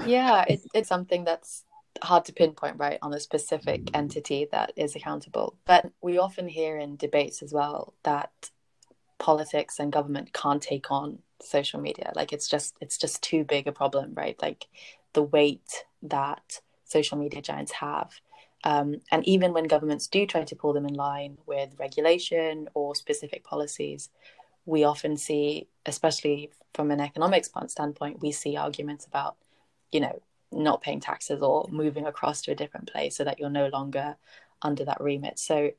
Yeah 0.04 0.44
it, 0.46 0.60
it's 0.74 0.88
something 0.88 1.24
that's 1.24 1.64
hard 2.02 2.24
to 2.26 2.32
pinpoint 2.32 2.76
right 2.78 2.98
on 3.02 3.14
a 3.14 3.20
specific 3.20 3.90
entity 3.94 4.46
that 4.52 4.72
is 4.76 4.94
accountable. 4.94 5.56
But 5.64 5.90
we 6.02 6.18
often 6.18 6.48
hear 6.48 6.78
in 6.78 6.96
debates 6.96 7.42
as 7.42 7.52
well 7.52 7.94
that 8.02 8.50
politics 9.18 9.78
and 9.78 9.92
government 9.92 10.32
can't 10.32 10.62
take 10.62 10.90
on 10.90 11.18
social 11.40 11.80
media. 11.80 12.12
Like 12.14 12.32
it's 12.32 12.48
just 12.48 12.74
it's 12.80 12.98
just 12.98 13.22
too 13.22 13.44
big 13.44 13.66
a 13.66 13.72
problem 13.72 14.12
right? 14.14 14.40
Like 14.40 14.66
the 15.12 15.22
weight 15.22 15.84
that 16.02 16.60
social 16.84 17.18
media 17.18 17.42
giants 17.42 17.72
have 17.72 18.20
um, 18.66 19.00
and 19.10 19.26
even 19.26 19.52
when 19.52 19.64
governments 19.64 20.06
do 20.08 20.26
try 20.26 20.42
to 20.44 20.56
pull 20.56 20.72
them 20.72 20.86
in 20.86 20.94
line 20.94 21.38
with 21.46 21.70
regulation 21.78 22.68
or 22.74 22.94
specific 22.94 23.44
policies 23.44 24.10
we 24.66 24.84
often 24.84 25.16
see 25.16 25.68
especially 25.86 26.50
from 26.74 26.90
an 26.90 27.00
economics 27.00 27.50
standpoint 27.68 28.20
we 28.20 28.32
see 28.32 28.56
arguments 28.56 29.06
about 29.06 29.36
you 29.92 30.00
know 30.00 30.20
not 30.52 30.82
paying 30.82 31.00
taxes 31.00 31.42
or 31.42 31.66
moving 31.70 32.06
across 32.06 32.42
to 32.42 32.52
a 32.52 32.54
different 32.56 32.90
place 32.90 33.16
so 33.16 33.24
that 33.24 33.38
you're 33.38 33.50
no 33.50 33.68
longer 33.68 34.16
under 34.62 34.84
that 34.84 35.00
remit 35.00 35.38
so 35.38 35.70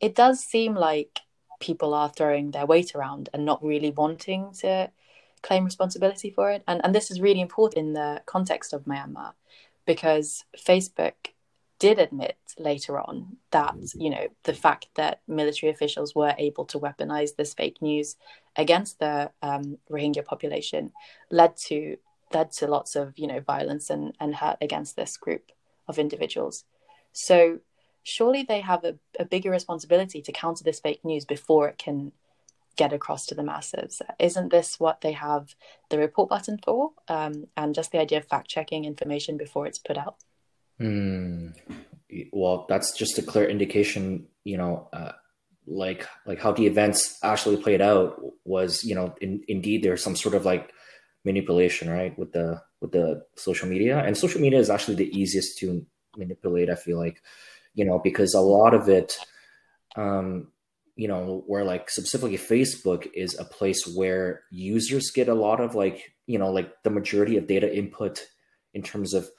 it 0.00 0.14
does 0.14 0.40
seem 0.40 0.74
like 0.74 1.20
people 1.60 1.94
are 1.94 2.08
throwing 2.08 2.50
their 2.50 2.66
weight 2.66 2.94
around 2.94 3.28
and 3.32 3.44
not 3.44 3.64
really 3.64 3.92
wanting 3.92 4.52
to 4.52 4.90
claim 5.42 5.64
responsibility 5.64 6.30
for 6.30 6.50
it. 6.50 6.62
And, 6.66 6.80
and 6.84 6.94
this 6.94 7.10
is 7.10 7.20
really 7.20 7.40
important 7.40 7.86
in 7.86 7.92
the 7.92 8.22
context 8.26 8.72
of 8.72 8.84
Myanmar 8.84 9.32
because 9.86 10.44
Facebook 10.56 11.14
did 11.82 11.98
admit 11.98 12.38
later 12.60 12.96
on 12.96 13.38
that, 13.50 13.74
you 13.96 14.08
know, 14.08 14.28
the 14.44 14.54
fact 14.54 14.86
that 14.94 15.20
military 15.26 15.72
officials 15.72 16.14
were 16.14 16.32
able 16.38 16.64
to 16.64 16.78
weaponize 16.78 17.34
this 17.34 17.54
fake 17.54 17.82
news 17.82 18.14
against 18.54 19.00
the 19.00 19.32
um, 19.42 19.78
Rohingya 19.90 20.24
population 20.24 20.92
led 21.32 21.56
to 21.68 21.96
led 22.32 22.52
to 22.52 22.68
lots 22.68 22.94
of, 22.94 23.18
you 23.18 23.26
know, 23.26 23.40
violence 23.40 23.90
and, 23.90 24.14
and 24.20 24.36
hurt 24.36 24.58
against 24.60 24.94
this 24.94 25.16
group 25.16 25.50
of 25.88 25.98
individuals. 25.98 26.64
So 27.12 27.58
surely 28.04 28.44
they 28.44 28.60
have 28.60 28.84
a, 28.84 28.94
a 29.18 29.24
bigger 29.24 29.50
responsibility 29.50 30.22
to 30.22 30.30
counter 30.30 30.62
this 30.62 30.78
fake 30.78 31.04
news 31.04 31.24
before 31.24 31.66
it 31.68 31.78
can 31.78 32.12
get 32.76 32.92
across 32.92 33.26
to 33.26 33.34
the 33.34 33.42
masses. 33.42 34.00
Isn't 34.20 34.52
this 34.52 34.78
what 34.78 35.00
they 35.00 35.12
have 35.12 35.56
the 35.90 35.98
report 35.98 36.28
button 36.28 36.58
for? 36.64 36.92
Um, 37.08 37.48
and 37.56 37.74
just 37.74 37.90
the 37.90 37.98
idea 37.98 38.18
of 38.18 38.28
fact 38.28 38.48
checking 38.48 38.84
information 38.84 39.36
before 39.36 39.66
it's 39.66 39.80
put 39.80 39.98
out? 39.98 40.14
Mm, 40.82 41.54
well, 42.32 42.66
that's 42.68 42.92
just 42.92 43.18
a 43.18 43.22
clear 43.22 43.48
indication, 43.48 44.26
you 44.44 44.56
know, 44.56 44.88
uh, 44.92 45.12
like 45.66 46.06
like 46.26 46.40
how 46.40 46.50
the 46.52 46.66
events 46.66 47.18
actually 47.22 47.56
played 47.56 47.80
out 47.80 48.20
was, 48.44 48.82
you 48.82 48.94
know, 48.94 49.14
in, 49.20 49.42
indeed 49.46 49.82
there's 49.82 50.02
some 50.02 50.16
sort 50.16 50.34
of 50.34 50.44
like 50.44 50.72
manipulation, 51.24 51.88
right, 51.88 52.18
with 52.18 52.32
the 52.32 52.60
with 52.80 52.92
the 52.92 53.24
social 53.36 53.68
media, 53.68 53.98
and 54.00 54.16
social 54.16 54.40
media 54.40 54.58
is 54.58 54.70
actually 54.70 54.96
the 54.96 55.16
easiest 55.16 55.58
to 55.58 55.86
manipulate. 56.16 56.68
I 56.68 56.74
feel 56.74 56.98
like 56.98 57.22
you 57.74 57.84
know, 57.84 57.98
because 57.98 58.34
a 58.34 58.40
lot 58.40 58.74
of 58.74 58.88
it, 58.88 59.16
um, 59.96 60.48
you 60.96 61.08
know, 61.08 61.44
where 61.46 61.64
like 61.64 61.88
specifically 61.90 62.36
Facebook 62.36 63.08
is 63.14 63.38
a 63.38 63.44
place 63.44 63.86
where 63.86 64.42
users 64.50 65.10
get 65.10 65.28
a 65.28 65.34
lot 65.34 65.60
of 65.60 65.74
like, 65.74 66.12
you 66.26 66.38
know, 66.38 66.50
like 66.50 66.82
the 66.82 66.90
majority 66.90 67.36
of 67.38 67.46
data 67.46 67.74
input 67.74 68.26
in 68.74 68.82
terms 68.82 69.14
of 69.14 69.30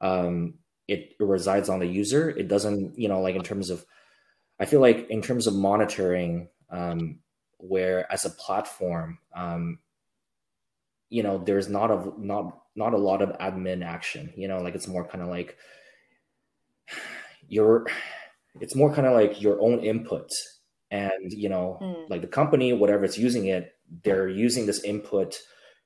um, 0.00 0.54
it 0.88 1.14
resides 1.18 1.68
on 1.68 1.80
the 1.80 1.86
user. 1.86 2.30
It 2.30 2.48
doesn't, 2.48 2.98
you 2.98 3.08
know, 3.08 3.20
like 3.20 3.36
in 3.36 3.42
terms 3.42 3.70
of, 3.70 3.84
I 4.60 4.64
feel 4.64 4.80
like 4.80 5.08
in 5.10 5.22
terms 5.22 5.46
of 5.46 5.54
monitoring, 5.54 6.48
um, 6.70 7.20
where 7.58 8.10
as 8.12 8.24
a 8.24 8.30
platform, 8.30 9.18
um, 9.34 9.78
you 11.08 11.22
know, 11.22 11.38
there's 11.38 11.68
not 11.68 11.90
a 11.90 12.12
not 12.18 12.58
not 12.74 12.94
a 12.94 12.98
lot 12.98 13.22
of 13.22 13.36
admin 13.38 13.84
action. 13.84 14.32
You 14.36 14.48
know, 14.48 14.58
like 14.58 14.74
it's 14.74 14.88
more 14.88 15.06
kind 15.06 15.22
of 15.22 15.28
like 15.28 15.56
your 17.48 17.86
it's 18.60 18.74
more 18.74 18.92
kind 18.94 19.06
of 19.06 19.14
like 19.14 19.40
your 19.40 19.60
own 19.60 19.80
input 19.80 20.30
and 20.90 21.32
you 21.32 21.48
know 21.48 21.78
mm. 21.80 22.10
like 22.10 22.20
the 22.20 22.26
company 22.26 22.72
whatever 22.72 23.04
it's 23.04 23.18
using 23.18 23.46
it 23.46 23.74
they're 24.04 24.28
using 24.28 24.66
this 24.66 24.84
input 24.84 25.38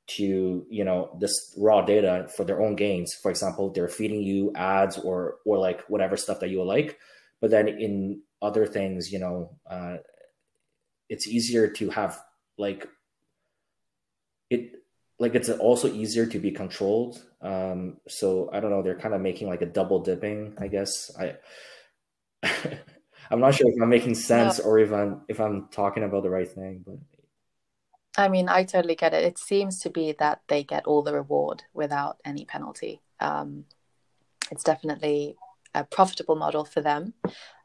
to 0.06 0.66
you 0.70 0.84
know 0.84 1.16
this 1.20 1.54
raw 1.58 1.82
data 1.82 2.28
for 2.36 2.44
their 2.44 2.60
own 2.62 2.76
gains 2.76 3.12
for 3.14 3.30
example 3.30 3.70
they're 3.72 3.88
feeding 3.88 4.22
you 4.22 4.52
ads 4.54 4.98
or 4.98 5.36
or 5.44 5.58
like 5.58 5.82
whatever 5.88 6.16
stuff 6.16 6.40
that 6.40 6.50
you 6.50 6.62
like 6.62 6.98
but 7.40 7.50
then 7.50 7.66
in 7.66 8.20
other 8.40 8.66
things 8.66 9.12
you 9.12 9.18
know 9.18 9.56
uh, 9.68 9.96
it's 11.08 11.26
easier 11.26 11.68
to 11.68 11.90
have 11.90 12.20
like 12.58 12.88
it 14.50 14.72
like 15.18 15.34
it's 15.34 15.48
also 15.48 15.92
easier 15.92 16.26
to 16.26 16.38
be 16.38 16.50
controlled. 16.50 17.22
Um, 17.40 17.98
so 18.08 18.50
I 18.52 18.60
don't 18.60 18.70
know. 18.70 18.82
They're 18.82 18.98
kind 18.98 19.14
of 19.14 19.20
making 19.20 19.48
like 19.48 19.62
a 19.62 19.66
double 19.66 20.00
dipping, 20.00 20.54
I 20.58 20.68
guess. 20.68 21.10
I 21.18 21.36
I'm 23.30 23.40
not 23.40 23.54
sure 23.54 23.68
if 23.68 23.80
I'm 23.82 23.88
making 23.88 24.14
sense 24.14 24.60
or 24.60 24.78
if 24.78 24.92
I'm 24.92 25.22
if 25.28 25.40
I'm 25.40 25.68
talking 25.70 26.04
about 26.04 26.22
the 26.22 26.30
right 26.30 26.48
thing, 26.48 26.84
but 26.86 26.96
I 28.16 28.28
mean, 28.28 28.48
I 28.48 28.64
totally 28.64 28.94
get 28.94 29.14
it. 29.14 29.24
It 29.24 29.38
seems 29.38 29.80
to 29.80 29.90
be 29.90 30.12
that 30.18 30.40
they 30.48 30.64
get 30.64 30.86
all 30.86 31.02
the 31.02 31.12
reward 31.12 31.64
without 31.74 32.18
any 32.24 32.44
penalty. 32.44 33.02
Um, 33.20 33.64
it's 34.50 34.64
definitely 34.64 35.36
a 35.74 35.84
profitable 35.84 36.36
model 36.36 36.64
for 36.64 36.80
them, 36.80 37.12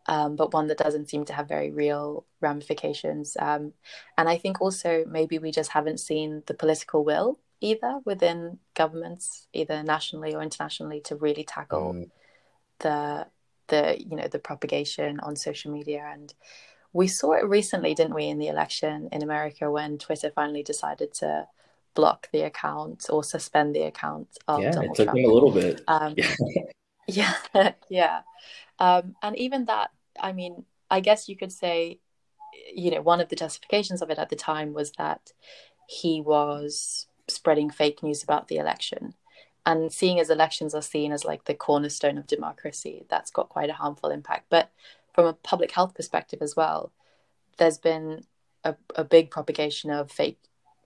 um, 0.07 0.35
but 0.35 0.53
one 0.53 0.67
that 0.67 0.77
doesn't 0.77 1.09
seem 1.09 1.25
to 1.25 1.33
have 1.33 1.47
very 1.47 1.71
real 1.71 2.25
ramifications. 2.41 3.37
Um, 3.39 3.73
and 4.17 4.27
I 4.27 4.37
think 4.37 4.59
also 4.61 5.05
maybe 5.07 5.37
we 5.37 5.51
just 5.51 5.71
haven't 5.71 5.99
seen 5.99 6.43
the 6.47 6.53
political 6.53 7.05
will 7.05 7.39
either 7.61 7.99
within 8.05 8.57
governments, 8.73 9.47
either 9.53 9.83
nationally 9.83 10.33
or 10.35 10.41
internationally, 10.41 10.99
to 11.01 11.15
really 11.15 11.43
tackle 11.43 11.93
mm. 11.93 12.09
the 12.79 13.27
the 13.67 13.95
you 14.01 14.17
know 14.17 14.27
the 14.27 14.39
propagation 14.39 15.19
on 15.21 15.35
social 15.35 15.71
media. 15.71 16.09
And 16.11 16.33
we 16.93 17.07
saw 17.07 17.33
it 17.33 17.47
recently, 17.47 17.93
didn't 17.93 18.15
we, 18.15 18.25
in 18.25 18.37
the 18.37 18.47
election 18.47 19.09
in 19.11 19.23
America 19.23 19.71
when 19.71 19.97
Twitter 19.97 20.31
finally 20.33 20.63
decided 20.63 21.13
to 21.15 21.47
block 21.93 22.29
the 22.31 22.41
account 22.41 23.07
or 23.09 23.23
suspend 23.23 23.75
the 23.75 23.83
account 23.83 24.27
of 24.47 24.61
yeah, 24.61 24.71
Donald 24.71 24.91
it 24.91 24.95
took 24.95 25.13
Trump. 25.13 25.25
a 25.25 25.31
little 25.31 25.51
bit. 25.51 25.81
Um, 25.87 26.15
yeah, 27.07 27.35
yeah. 27.89 28.21
Um, 28.79 29.15
and 29.21 29.37
even 29.37 29.65
that, 29.65 29.91
I 30.19 30.33
mean, 30.33 30.65
I 30.89 30.99
guess 30.99 31.29
you 31.29 31.37
could 31.37 31.51
say, 31.51 31.99
you 32.73 32.91
know, 32.91 33.01
one 33.01 33.21
of 33.21 33.29
the 33.29 33.35
justifications 33.35 34.01
of 34.01 34.09
it 34.09 34.17
at 34.17 34.29
the 34.29 34.35
time 34.35 34.73
was 34.73 34.91
that 34.93 35.31
he 35.87 36.21
was 36.21 37.07
spreading 37.27 37.69
fake 37.69 38.03
news 38.03 38.23
about 38.23 38.47
the 38.47 38.57
election. 38.57 39.13
And 39.65 39.91
seeing 39.93 40.19
as 40.19 40.29
elections 40.29 40.73
are 40.73 40.81
seen 40.81 41.11
as 41.11 41.23
like 41.23 41.45
the 41.45 41.53
cornerstone 41.53 42.17
of 42.17 42.25
democracy, 42.25 43.05
that's 43.09 43.29
got 43.29 43.49
quite 43.49 43.69
a 43.69 43.73
harmful 43.73 44.09
impact. 44.09 44.47
But 44.49 44.71
from 45.21 45.29
a 45.29 45.33
public 45.33 45.71
health 45.71 45.93
perspective 45.93 46.39
as 46.41 46.55
well, 46.55 46.91
there's 47.57 47.77
been 47.77 48.23
a, 48.63 48.75
a 48.95 49.03
big 49.03 49.29
propagation 49.29 49.91
of 49.91 50.11
fake 50.11 50.39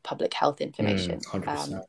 public 0.03 0.33
health 0.33 0.59
information. 0.59 1.19
Mm, 1.19 1.47
um, 1.47 1.81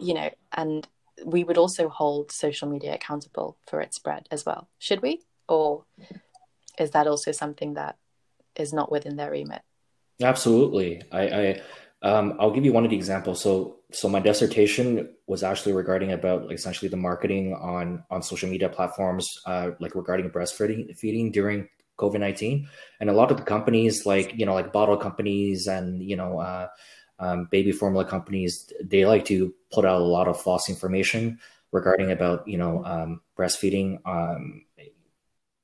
you 0.00 0.14
know, 0.14 0.30
and 0.52 0.88
we 1.22 1.44
would 1.44 1.58
also 1.58 1.90
hold 1.90 2.32
social 2.32 2.66
media 2.66 2.94
accountable 2.94 3.58
for 3.66 3.82
its 3.82 3.96
spread 3.96 4.26
as 4.30 4.46
well. 4.46 4.68
Should 4.78 5.02
we? 5.02 5.20
Or 5.50 5.84
is 6.78 6.92
that 6.92 7.06
also 7.06 7.30
something 7.30 7.74
that 7.74 7.98
is 8.56 8.72
not 8.72 8.90
within 8.90 9.16
their 9.16 9.30
remit? 9.30 9.60
Absolutely. 10.22 11.02
I, 11.12 11.28
I 11.28 11.60
um, 12.02 12.36
I'll 12.38 12.50
give 12.50 12.64
you 12.64 12.72
one 12.72 12.84
of 12.84 12.90
the 12.90 12.96
examples. 12.96 13.42
So, 13.42 13.76
so 13.92 14.08
my 14.08 14.20
dissertation 14.20 15.08
was 15.26 15.42
actually 15.42 15.72
regarding 15.72 16.12
about 16.12 16.52
essentially 16.52 16.88
the 16.88 16.96
marketing 16.96 17.54
on 17.54 18.04
on 18.10 18.22
social 18.22 18.48
media 18.48 18.68
platforms, 18.68 19.26
uh, 19.46 19.70
like 19.80 19.94
regarding 19.94 20.30
breastfeeding 20.30 20.96
feeding 20.96 21.32
during 21.32 21.68
COVID 21.98 22.20
nineteen, 22.20 22.68
and 23.00 23.08
a 23.08 23.14
lot 23.14 23.30
of 23.30 23.38
the 23.38 23.42
companies, 23.42 24.04
like 24.04 24.34
you 24.36 24.44
know, 24.44 24.54
like 24.54 24.72
bottle 24.72 24.96
companies 24.96 25.66
and 25.66 26.02
you 26.02 26.16
know, 26.16 26.38
uh, 26.38 26.68
um, 27.18 27.48
baby 27.50 27.72
formula 27.72 28.04
companies 28.04 28.70
they 28.84 29.06
like 29.06 29.24
to 29.24 29.54
put 29.72 29.86
out 29.86 30.00
a 30.00 30.04
lot 30.04 30.28
of 30.28 30.38
false 30.40 30.68
information 30.68 31.38
regarding 31.72 32.10
about 32.10 32.46
you 32.46 32.58
know 32.58 32.84
um, 32.84 33.20
breastfeeding 33.38 33.98
um, 34.04 34.65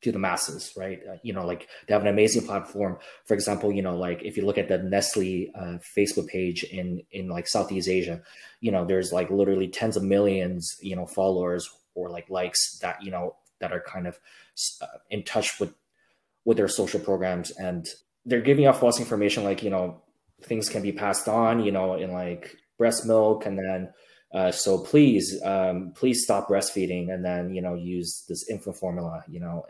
to 0.02 0.12
the 0.12 0.18
masses, 0.18 0.72
right? 0.76 1.00
Uh, 1.08 1.16
you 1.22 1.32
know, 1.32 1.46
like 1.46 1.68
they 1.86 1.94
have 1.94 2.02
an 2.02 2.08
amazing 2.08 2.44
platform. 2.44 2.98
For 3.24 3.34
example, 3.34 3.72
you 3.72 3.82
know, 3.82 3.96
like 3.96 4.22
if 4.22 4.36
you 4.36 4.44
look 4.44 4.58
at 4.58 4.68
the 4.68 4.78
Nestle 4.78 5.50
uh, 5.54 5.78
Facebook 5.96 6.28
page 6.28 6.64
in 6.64 7.02
in 7.10 7.28
like 7.28 7.48
Southeast 7.48 7.88
Asia, 7.88 8.20
you 8.60 8.70
know, 8.70 8.84
there's 8.84 9.12
like 9.12 9.30
literally 9.30 9.68
tens 9.68 9.96
of 9.96 10.02
millions, 10.02 10.76
you 10.80 10.96
know, 10.96 11.06
followers 11.06 11.68
or 11.94 12.10
like 12.10 12.28
likes 12.30 12.78
that 12.80 13.02
you 13.02 13.10
know 13.10 13.36
that 13.60 13.72
are 13.72 13.80
kind 13.80 14.06
of 14.06 14.18
uh, 14.80 14.86
in 15.10 15.22
touch 15.22 15.58
with 15.60 15.72
with 16.44 16.56
their 16.56 16.68
social 16.68 17.00
programs, 17.00 17.50
and 17.52 17.88
they're 18.26 18.40
giving 18.40 18.66
out 18.66 18.80
false 18.80 18.98
information, 18.98 19.44
like 19.44 19.62
you 19.62 19.70
know, 19.70 20.02
things 20.42 20.68
can 20.68 20.82
be 20.82 20.92
passed 20.92 21.28
on, 21.28 21.64
you 21.64 21.72
know, 21.72 21.94
in 21.94 22.12
like 22.12 22.56
breast 22.76 23.06
milk, 23.06 23.46
and 23.46 23.58
then 23.58 23.92
uh, 24.34 24.50
so 24.50 24.78
please, 24.78 25.40
um, 25.44 25.92
please 25.94 26.22
stop 26.24 26.48
breastfeeding 26.48 27.12
and 27.12 27.24
then, 27.24 27.54
you 27.54 27.60
know, 27.60 27.74
use 27.74 28.24
this 28.28 28.48
infant 28.48 28.76
formula, 28.76 29.22
you 29.28 29.40
know, 29.40 29.66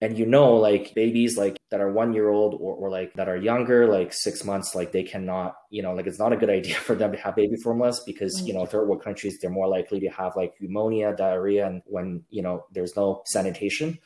and 0.00 0.16
you 0.16 0.26
know, 0.26 0.54
like 0.54 0.94
babies 0.94 1.36
like 1.36 1.58
that 1.70 1.80
are 1.80 1.92
one 1.92 2.12
year 2.12 2.28
old 2.28 2.54
or, 2.54 2.74
or 2.74 2.90
like 2.90 3.12
that 3.14 3.28
are 3.28 3.36
younger, 3.36 3.86
like 3.86 4.12
six 4.12 4.44
months, 4.44 4.74
like 4.74 4.92
they 4.92 5.02
cannot, 5.02 5.56
you 5.70 5.82
know, 5.82 5.92
like 5.92 6.06
it's 6.06 6.18
not 6.18 6.32
a 6.32 6.36
good 6.36 6.50
idea 6.60 6.76
for 6.76 6.94
them 6.94 7.12
to 7.12 7.18
have 7.18 7.36
baby 7.36 7.56
formulas 7.56 8.00
because, 8.06 8.40
you 8.42 8.54
know, 8.54 8.64
third 8.64 8.86
world 8.86 9.02
countries, 9.02 9.38
they're 9.40 9.50
more 9.50 9.68
likely 9.68 10.00
to 10.00 10.08
have 10.08 10.36
like 10.36 10.54
pneumonia, 10.60 11.14
diarrhea, 11.16 11.66
and 11.66 11.82
when, 11.86 12.22
you 12.30 12.42
know, 12.42 12.64
there's 12.72 12.96
no 12.96 13.22
sanitation. 13.26 13.98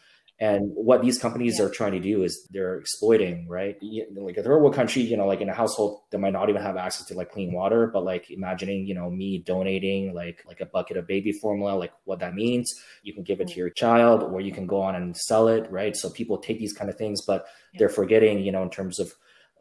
And 0.43 0.73
what 0.75 1.03
these 1.03 1.21
companies 1.21 1.61
yeah. 1.61 1.67
are 1.67 1.69
trying 1.69 1.93
to 1.93 2.01
do 2.01 2.25
is 2.25 2.49
they're 2.51 2.77
exploiting, 2.77 3.47
right? 3.47 3.77
Like 4.13 4.37
a 4.37 4.43
third 4.43 4.59
world 4.59 4.75
country, 4.75 5.01
you 5.01 5.17
know, 5.17 5.25
like 5.25 5.41
in 5.41 5.49
a 5.49 5.55
household, 5.55 6.01
they 6.11 6.19
might 6.19 6.33
not 6.33 6.51
even 6.51 6.61
have 6.61 6.77
access 6.77 7.07
to 7.07 7.15
like 7.15 7.31
clean 7.31 7.53
water, 7.53 7.87
but 7.87 8.03
like 8.03 8.29
imagining, 8.29 8.85
you 8.85 8.93
know, 8.93 9.09
me 9.09 9.39
donating 9.39 10.15
like 10.15 10.43
like 10.45 10.61
a 10.61 10.67
bucket 10.67 10.97
of 10.97 11.07
baby 11.07 11.31
formula, 11.31 11.77
like 11.77 11.93
what 12.07 12.19
that 12.19 12.35
means. 12.35 12.75
You 13.05 13.15
can 13.15 13.23
give 13.23 13.41
it 13.41 13.47
to 13.51 13.55
your 13.55 13.71
child, 13.71 14.25
or 14.25 14.41
you 14.41 14.51
can 14.51 14.67
go 14.67 14.83
on 14.83 14.97
and 14.97 15.17
sell 15.17 15.47
it, 15.47 15.71
right? 15.71 15.95
So 15.95 16.11
people 16.11 16.39
take 16.39 16.59
these 16.59 16.73
kind 16.73 16.91
of 16.91 16.99
things, 16.99 17.25
but 17.25 17.47
yeah. 17.73 17.79
they're 17.79 17.89
forgetting, 17.89 18.41
you 18.41 18.51
know, 18.51 18.65
in 18.65 18.71
terms 18.71 18.99
of 18.99 19.13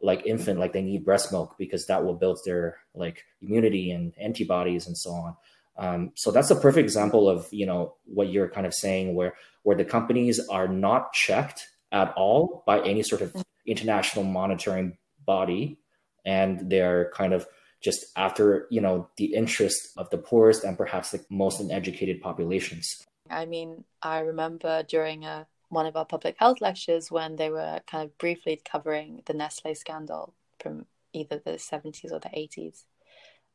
like 0.02 0.26
infant, 0.26 0.58
like 0.58 0.72
they 0.72 0.82
need 0.82 1.04
breast 1.04 1.30
milk 1.30 1.54
because 1.58 1.86
that 1.86 2.04
will 2.04 2.14
build 2.14 2.40
their 2.44 2.78
like 2.92 3.22
immunity 3.40 3.92
and 3.92 4.14
antibodies 4.20 4.88
and 4.88 4.98
so 4.98 5.10
on. 5.10 5.36
Um, 5.76 6.12
so 6.14 6.30
that's 6.30 6.50
a 6.50 6.56
perfect 6.56 6.84
example 6.84 7.28
of 7.28 7.48
you 7.50 7.66
know 7.66 7.94
what 8.04 8.28
you're 8.28 8.48
kind 8.48 8.66
of 8.66 8.74
saying, 8.74 9.14
where 9.14 9.34
where 9.62 9.76
the 9.76 9.84
companies 9.84 10.40
are 10.48 10.68
not 10.68 11.12
checked 11.12 11.68
at 11.90 12.12
all 12.16 12.62
by 12.66 12.80
any 12.80 13.02
sort 13.02 13.22
of 13.22 13.34
international 13.66 14.24
monitoring 14.24 14.96
body, 15.24 15.78
and 16.24 16.70
they're 16.70 17.10
kind 17.14 17.32
of 17.32 17.46
just 17.82 18.06
after 18.16 18.66
you 18.70 18.80
know 18.80 19.08
the 19.16 19.34
interest 19.34 19.88
of 19.96 20.10
the 20.10 20.18
poorest 20.18 20.64
and 20.64 20.76
perhaps 20.76 21.10
the 21.10 21.24
most 21.30 21.60
uneducated 21.60 22.20
populations. 22.20 22.86
I 23.30 23.46
mean, 23.46 23.84
I 24.02 24.20
remember 24.20 24.82
during 24.82 25.24
a 25.24 25.28
uh, 25.28 25.44
one 25.72 25.86
of 25.86 25.96
our 25.96 26.04
public 26.04 26.36
health 26.38 26.60
lectures 26.60 27.10
when 27.10 27.36
they 27.36 27.48
were 27.48 27.80
kind 27.90 28.04
of 28.04 28.18
briefly 28.18 28.60
covering 28.62 29.22
the 29.24 29.32
Nestle 29.32 29.74
scandal 29.74 30.34
from 30.60 30.84
either 31.14 31.40
the 31.42 31.52
70s 31.52 32.12
or 32.12 32.20
the 32.20 32.28
80s. 32.28 32.84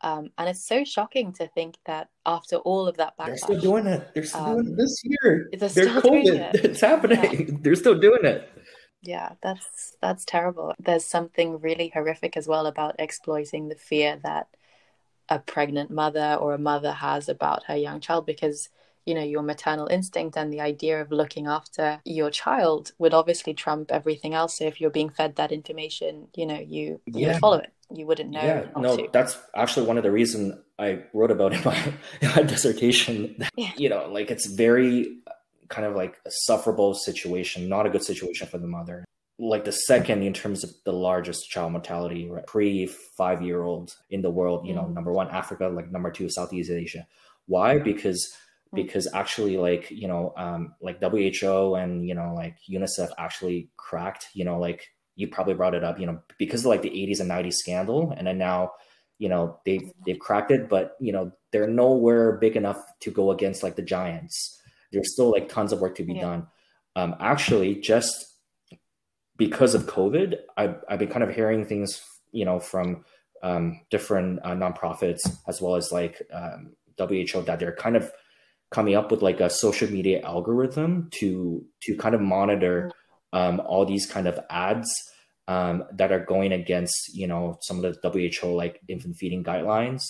Um, 0.02 0.30
and 0.38 0.50
it's 0.50 0.64
so 0.64 0.84
shocking 0.84 1.34
to 1.34 1.48
think 1.48 1.78
that 1.86 2.10
after 2.26 2.58
all 2.58 2.88
of 2.88 2.98
that 2.98 3.18
backlash, 3.18 3.26
they're 3.26 3.38
still 3.38 3.60
doing 3.60 3.88
it. 3.88 4.10
They're 4.14 4.24
still 4.24 4.42
um, 4.42 4.56
doing 4.64 4.74
it 4.74 4.78
this 4.78 5.02
year. 5.04 5.50
They're, 5.52 5.70
they're 5.70 6.02
COVID. 6.02 6.54
It. 6.54 6.56
It's 6.66 6.82
happening. 6.82 7.48
Yeah. 7.50 7.58
They're 7.62 7.76
still 7.76 8.00
doing 8.00 8.26
it. 8.26 8.50
Yeah, 9.02 9.34
that's 9.42 9.96
that's 10.02 10.26
terrible. 10.26 10.74
There's 10.80 11.06
something 11.06 11.60
really 11.60 11.90
horrific 11.94 12.36
as 12.38 12.48
well 12.48 12.66
about 12.66 12.96
exploiting 13.00 13.70
the 13.70 13.76
fear 13.76 14.20
that 14.24 14.48
a 15.30 15.40
pregnant 15.40 15.92
mother 15.92 16.38
or 16.40 16.54
a 16.54 16.60
mother 16.60 16.92
has 16.92 17.30
about 17.30 17.64
her 17.66 17.76
young 17.76 18.00
child 18.00 18.26
because 18.26 18.70
you 19.08 19.16
know 19.16 19.24
your 19.24 19.42
maternal 19.42 19.88
instinct 19.88 20.38
and 20.38 20.52
the 20.52 20.60
idea 20.60 21.02
of 21.02 21.12
looking 21.12 21.48
after 21.48 22.00
your 22.04 22.30
child 22.30 22.92
would 23.00 23.14
obviously 23.14 23.54
trump 23.54 23.92
everything 23.92 24.34
else 24.34 24.58
so 24.58 24.66
if 24.66 24.80
you're 24.80 24.90
being 24.90 25.10
fed 25.10 25.36
that 25.38 25.52
information 25.52 26.28
you 26.36 26.46
know 26.46 26.60
you 26.60 27.00
you 27.06 27.22
yeah. 27.22 27.28
would 27.30 27.40
follow 27.40 27.58
it 27.58 27.72
you 27.96 28.06
wouldn't 28.06 28.30
know 28.30 28.44
yeah 28.44 28.66
no 28.78 28.98
to. 28.98 29.08
that's 29.14 29.40
actually 29.56 29.86
one 29.86 29.98
of 29.98 30.04
the 30.04 30.12
reasons 30.12 30.54
i 30.78 31.00
wrote 31.14 31.32
about 31.32 31.54
in 31.54 31.64
my, 31.64 31.94
in 32.22 32.30
my 32.36 32.44
dissertation 32.44 33.36
yeah. 33.56 33.72
you 33.78 33.88
know 33.88 34.08
like 34.12 34.30
it's 34.30 34.46
very 34.46 35.18
kind 35.70 35.88
of 35.88 35.96
like 35.96 36.18
a 36.26 36.32
sufferable 36.32 36.94
situation 36.94 37.70
not 37.70 37.86
a 37.86 37.90
good 37.90 38.04
situation 38.04 38.46
for 38.46 38.58
the 38.58 38.68
mother 38.68 39.06
like 39.40 39.64
the 39.64 39.72
second 39.72 40.24
in 40.24 40.34
terms 40.34 40.64
of 40.64 40.72
the 40.84 40.92
largest 40.92 41.50
child 41.50 41.72
mortality 41.72 42.28
right? 42.30 42.46
pre 42.46 42.88
five 43.18 43.42
year 43.42 43.64
olds 43.64 43.96
in 44.10 44.22
the 44.22 44.30
world 44.30 44.68
you 44.68 44.74
mm. 44.74 44.78
know 44.78 44.88
number 44.88 45.14
one 45.14 45.30
africa 45.30 45.68
like 45.68 45.90
number 45.92 46.12
two 46.12 46.30
southeast 46.30 46.70
asia 46.70 47.08
why 47.46 47.80
because 47.80 48.36
Mm. 48.38 48.47
Because 48.74 49.08
actually 49.14 49.58
like 49.58 49.90
you 49.92 50.08
know 50.08 50.34
um, 50.38 50.76
like 50.82 51.02
WHO 51.02 51.76
and 51.76 52.08
you 52.08 52.16
know 52.16 52.34
like 52.36 52.58
unicef 52.70 53.10
actually 53.18 53.70
cracked 53.78 54.28
you 54.34 54.46
know 54.46 54.60
like 54.60 54.88
you 55.16 55.28
probably 55.28 55.54
brought 55.54 55.74
it 55.74 55.84
up 55.84 56.00
you 56.00 56.06
know 56.06 56.20
because 56.38 56.62
of 56.62 56.68
like 56.68 56.82
the 56.82 56.90
80s 56.90 57.20
and 57.20 57.32
90s 57.32 57.54
scandal 57.54 58.14
and 58.16 58.28
then 58.28 58.38
now 58.38 58.72
you 59.18 59.30
know 59.30 59.60
they've 59.66 59.92
they've 60.06 60.20
cracked 60.20 60.52
it 60.52 60.70
but 60.70 60.96
you 61.00 61.12
know 61.12 61.32
they're 61.52 61.68
nowhere 61.68 62.38
big 62.38 62.56
enough 62.56 62.80
to 63.00 63.12
go 63.12 63.32
against 63.32 63.64
like 63.64 63.76
the 63.76 63.82
giants. 63.82 64.62
There's 64.92 65.14
still 65.14 65.32
like 65.32 65.50
tons 65.50 65.74
of 65.74 65.82
work 65.82 65.96
to 65.96 66.04
be 66.04 66.14
yeah. 66.14 66.22
done. 66.22 66.48
Um, 66.96 67.16
actually 67.20 67.76
just 67.76 68.26
because 69.38 69.76
of 69.76 69.86
covid 69.86 70.36
I've, 70.58 70.78
I've 70.90 70.98
been 70.98 71.10
kind 71.10 71.24
of 71.24 71.36
hearing 71.36 71.64
things 71.64 72.02
you 72.32 72.44
know 72.44 72.60
from 72.60 73.06
um, 73.44 73.82
different 73.92 74.40
uh, 74.44 74.56
nonprofits 74.56 75.20
as 75.48 75.62
well 75.62 75.76
as 75.76 75.92
like 75.92 76.22
um, 76.34 76.76
WHO 76.98 77.42
that 77.44 77.60
they're 77.60 77.76
kind 77.76 77.96
of 77.96 78.12
coming 78.72 78.96
up 78.96 79.12
with 79.12 79.22
like 79.22 79.40
a 79.40 79.50
social 79.50 79.90
media 79.90 80.22
algorithm 80.22 81.10
to 81.12 81.66
to 81.82 81.96
kind 81.96 82.16
of 82.16 82.22
monitor 82.22 82.92
um, 83.34 83.62
all 83.66 83.86
these 83.86 84.06
kind 84.06 84.28
of 84.28 84.40
ads 84.50 84.90
um, 85.48 85.84
that 85.94 86.12
are 86.12 86.24
going 86.24 86.52
against 86.52 87.14
you 87.14 87.28
know 87.28 87.58
some 87.62 87.84
of 87.84 88.00
the 88.02 88.10
WHO 88.10 88.48
like 88.48 88.82
infant 88.88 89.16
feeding 89.16 89.44
guidelines 89.44 90.04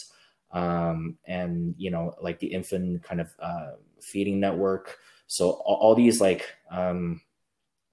um, 0.51 1.17
and 1.25 1.75
you 1.77 1.91
know 1.91 2.13
like 2.21 2.39
the 2.39 2.47
infant 2.47 3.03
kind 3.03 3.21
of 3.21 3.29
uh, 3.39 3.71
feeding 4.01 4.39
network. 4.39 4.97
So 5.27 5.51
all, 5.51 5.75
all 5.81 5.95
these 5.95 6.21
like 6.21 6.47
um, 6.71 7.21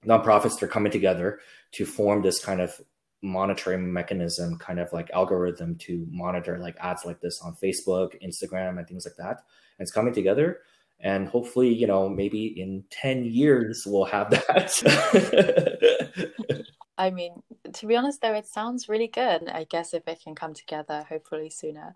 nonprofits 0.05 0.61
are 0.61 0.67
coming 0.67 0.91
together 0.91 1.39
to 1.73 1.85
form 1.85 2.21
this 2.21 2.43
kind 2.43 2.61
of 2.61 2.79
monitoring 3.21 3.91
mechanism, 3.91 4.57
kind 4.57 4.79
of 4.79 4.91
like 4.93 5.09
algorithm 5.11 5.75
to 5.77 6.05
monitor 6.09 6.59
like 6.59 6.75
ads 6.79 7.05
like 7.05 7.19
this 7.21 7.41
on 7.41 7.55
Facebook, 7.61 8.13
Instagram, 8.23 8.77
and 8.77 8.87
things 8.87 9.05
like 9.05 9.15
that. 9.17 9.43
It's 9.79 9.91
coming 9.91 10.13
together 10.13 10.59
and 10.99 11.27
hopefully 11.27 11.73
you 11.73 11.87
know 11.87 12.07
maybe 12.09 12.59
in 12.59 12.83
10 12.89 13.25
years 13.25 13.83
we'll 13.85 14.05
have 14.05 14.29
that. 14.31 14.71
I 16.97 17.09
mean 17.09 17.41
to 17.73 17.85
be 17.87 17.95
honest 17.95 18.21
though 18.21 18.33
it 18.33 18.47
sounds 18.47 18.87
really 18.87 19.07
good. 19.07 19.49
I 19.49 19.65
guess 19.69 19.93
if 19.93 20.07
it 20.07 20.21
can 20.23 20.35
come 20.35 20.53
together 20.53 21.05
hopefully 21.07 21.49
sooner 21.49 21.93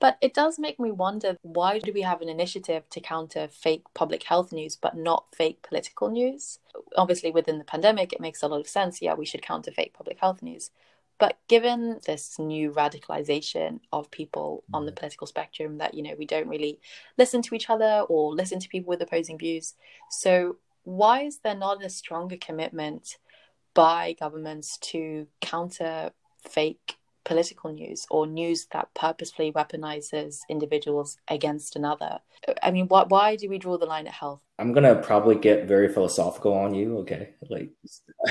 but 0.00 0.18
it 0.20 0.34
does 0.34 0.58
make 0.58 0.78
me 0.78 0.90
wonder 0.90 1.36
why 1.42 1.78
do 1.78 1.92
we 1.92 2.02
have 2.02 2.20
an 2.20 2.28
initiative 2.28 2.88
to 2.90 3.00
counter 3.00 3.48
fake 3.48 3.84
public 3.94 4.24
health 4.24 4.52
news 4.52 4.76
but 4.76 4.96
not 4.96 5.26
fake 5.34 5.62
political 5.62 6.10
news 6.10 6.58
obviously 6.96 7.30
within 7.30 7.58
the 7.58 7.64
pandemic 7.64 8.12
it 8.12 8.20
makes 8.20 8.42
a 8.42 8.48
lot 8.48 8.60
of 8.60 8.68
sense 8.68 9.00
yeah 9.00 9.14
we 9.14 9.26
should 9.26 9.42
counter 9.42 9.70
fake 9.70 9.94
public 9.94 10.18
health 10.18 10.42
news 10.42 10.70
but 11.18 11.38
given 11.48 12.00
this 12.06 12.38
new 12.38 12.70
radicalization 12.72 13.80
of 13.92 14.10
people 14.10 14.64
on 14.72 14.84
the 14.84 14.92
mm. 14.92 14.96
political 14.96 15.26
spectrum, 15.26 15.78
that, 15.78 15.94
you 15.94 16.02
know, 16.02 16.14
we 16.18 16.26
don't 16.26 16.48
really 16.48 16.80
listen 17.16 17.40
to 17.42 17.54
each 17.54 17.70
other 17.70 18.04
or 18.08 18.34
listen 18.34 18.58
to 18.58 18.68
people 18.68 18.90
with 18.90 19.02
opposing 19.02 19.38
views. 19.38 19.74
So, 20.10 20.56
why 20.82 21.22
is 21.22 21.38
there 21.38 21.54
not 21.54 21.84
a 21.84 21.88
stronger 21.88 22.36
commitment 22.36 23.16
by 23.72 24.16
governments 24.18 24.76
to 24.78 25.26
counter 25.40 26.10
fake 26.42 26.96
political 27.24 27.72
news 27.72 28.06
or 28.10 28.26
news 28.26 28.66
that 28.72 28.88
purposefully 28.94 29.52
weaponizes 29.52 30.38
individuals 30.48 31.18
against 31.28 31.76
another. 31.76 32.18
I 32.62 32.70
mean, 32.70 32.86
why 32.88 33.04
why 33.08 33.36
do 33.36 33.48
we 33.48 33.58
draw 33.58 33.78
the 33.78 33.86
line 33.86 34.06
at 34.06 34.14
health? 34.14 34.40
I'm 34.58 34.72
gonna 34.72 34.96
probably 34.96 35.36
get 35.36 35.66
very 35.66 35.88
philosophical 35.88 36.52
on 36.52 36.74
you. 36.74 36.98
Okay, 36.98 37.30
like 37.50 37.70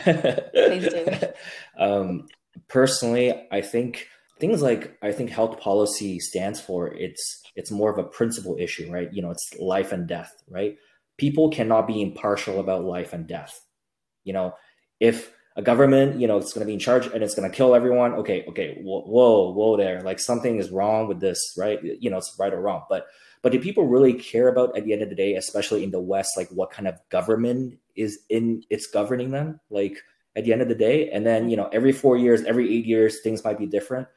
please 0.03 0.89
do. 0.89 1.07
um, 1.79 2.27
personally, 2.67 3.47
I 3.51 3.61
think 3.61 4.07
things 4.39 4.61
like 4.61 4.97
I 5.01 5.11
think 5.11 5.29
health 5.29 5.59
policy 5.59 6.19
stands 6.19 6.59
for 6.61 6.93
it's 6.93 7.41
it's 7.55 7.71
more 7.71 7.91
of 7.91 7.97
a 7.97 8.03
principle 8.03 8.57
issue, 8.59 8.91
right? 8.91 9.11
You 9.13 9.21
know, 9.21 9.31
it's 9.31 9.53
life 9.59 9.91
and 9.91 10.07
death, 10.07 10.33
right? 10.49 10.77
People 11.17 11.49
cannot 11.49 11.87
be 11.87 12.01
impartial 12.01 12.59
about 12.59 12.83
life 12.83 13.13
and 13.13 13.27
death. 13.27 13.59
You 14.23 14.33
know, 14.33 14.55
if 14.99 15.31
a 15.55 15.61
government, 15.61 16.19
you 16.19 16.27
know, 16.27 16.37
it's 16.37 16.53
going 16.53 16.65
to 16.65 16.67
be 16.67 16.73
in 16.73 16.79
charge 16.79 17.05
and 17.07 17.23
it's 17.23 17.35
going 17.35 17.49
to 17.49 17.55
kill 17.55 17.75
everyone. 17.75 18.13
Okay, 18.13 18.43
okay, 18.47 18.79
whoa, 18.81 19.51
whoa, 19.51 19.77
there. 19.77 20.01
Like 20.01 20.19
something 20.19 20.57
is 20.57 20.71
wrong 20.71 21.07
with 21.07 21.19
this, 21.19 21.53
right? 21.57 21.79
You 21.83 22.09
know, 22.09 22.17
it's 22.17 22.35
right 22.39 22.53
or 22.53 22.61
wrong. 22.61 22.83
But 22.89 23.05
but 23.41 23.51
do 23.51 23.59
people 23.59 23.87
really 23.87 24.13
care 24.13 24.47
about 24.47 24.75
at 24.77 24.85
the 24.85 24.93
end 24.93 25.01
of 25.01 25.09
the 25.09 25.15
day, 25.15 25.35
especially 25.35 25.83
in 25.83 25.91
the 25.91 25.99
West, 25.99 26.37
like 26.37 26.49
what 26.49 26.71
kind 26.71 26.87
of 26.87 26.97
government 27.09 27.77
is 27.95 28.19
in 28.29 28.63
it's 28.69 28.87
governing 28.87 29.31
them? 29.31 29.59
Like 29.69 29.97
at 30.35 30.45
the 30.45 30.53
end 30.53 30.61
of 30.61 30.67
the 30.67 30.75
day. 30.75 31.09
And 31.09 31.25
then, 31.25 31.49
you 31.49 31.57
know, 31.57 31.69
every 31.71 31.91
four 31.91 32.17
years, 32.17 32.43
every 32.43 32.73
eight 32.73 32.85
years, 32.85 33.21
things 33.21 33.43
might 33.43 33.59
be 33.59 33.65
different. 33.65 34.07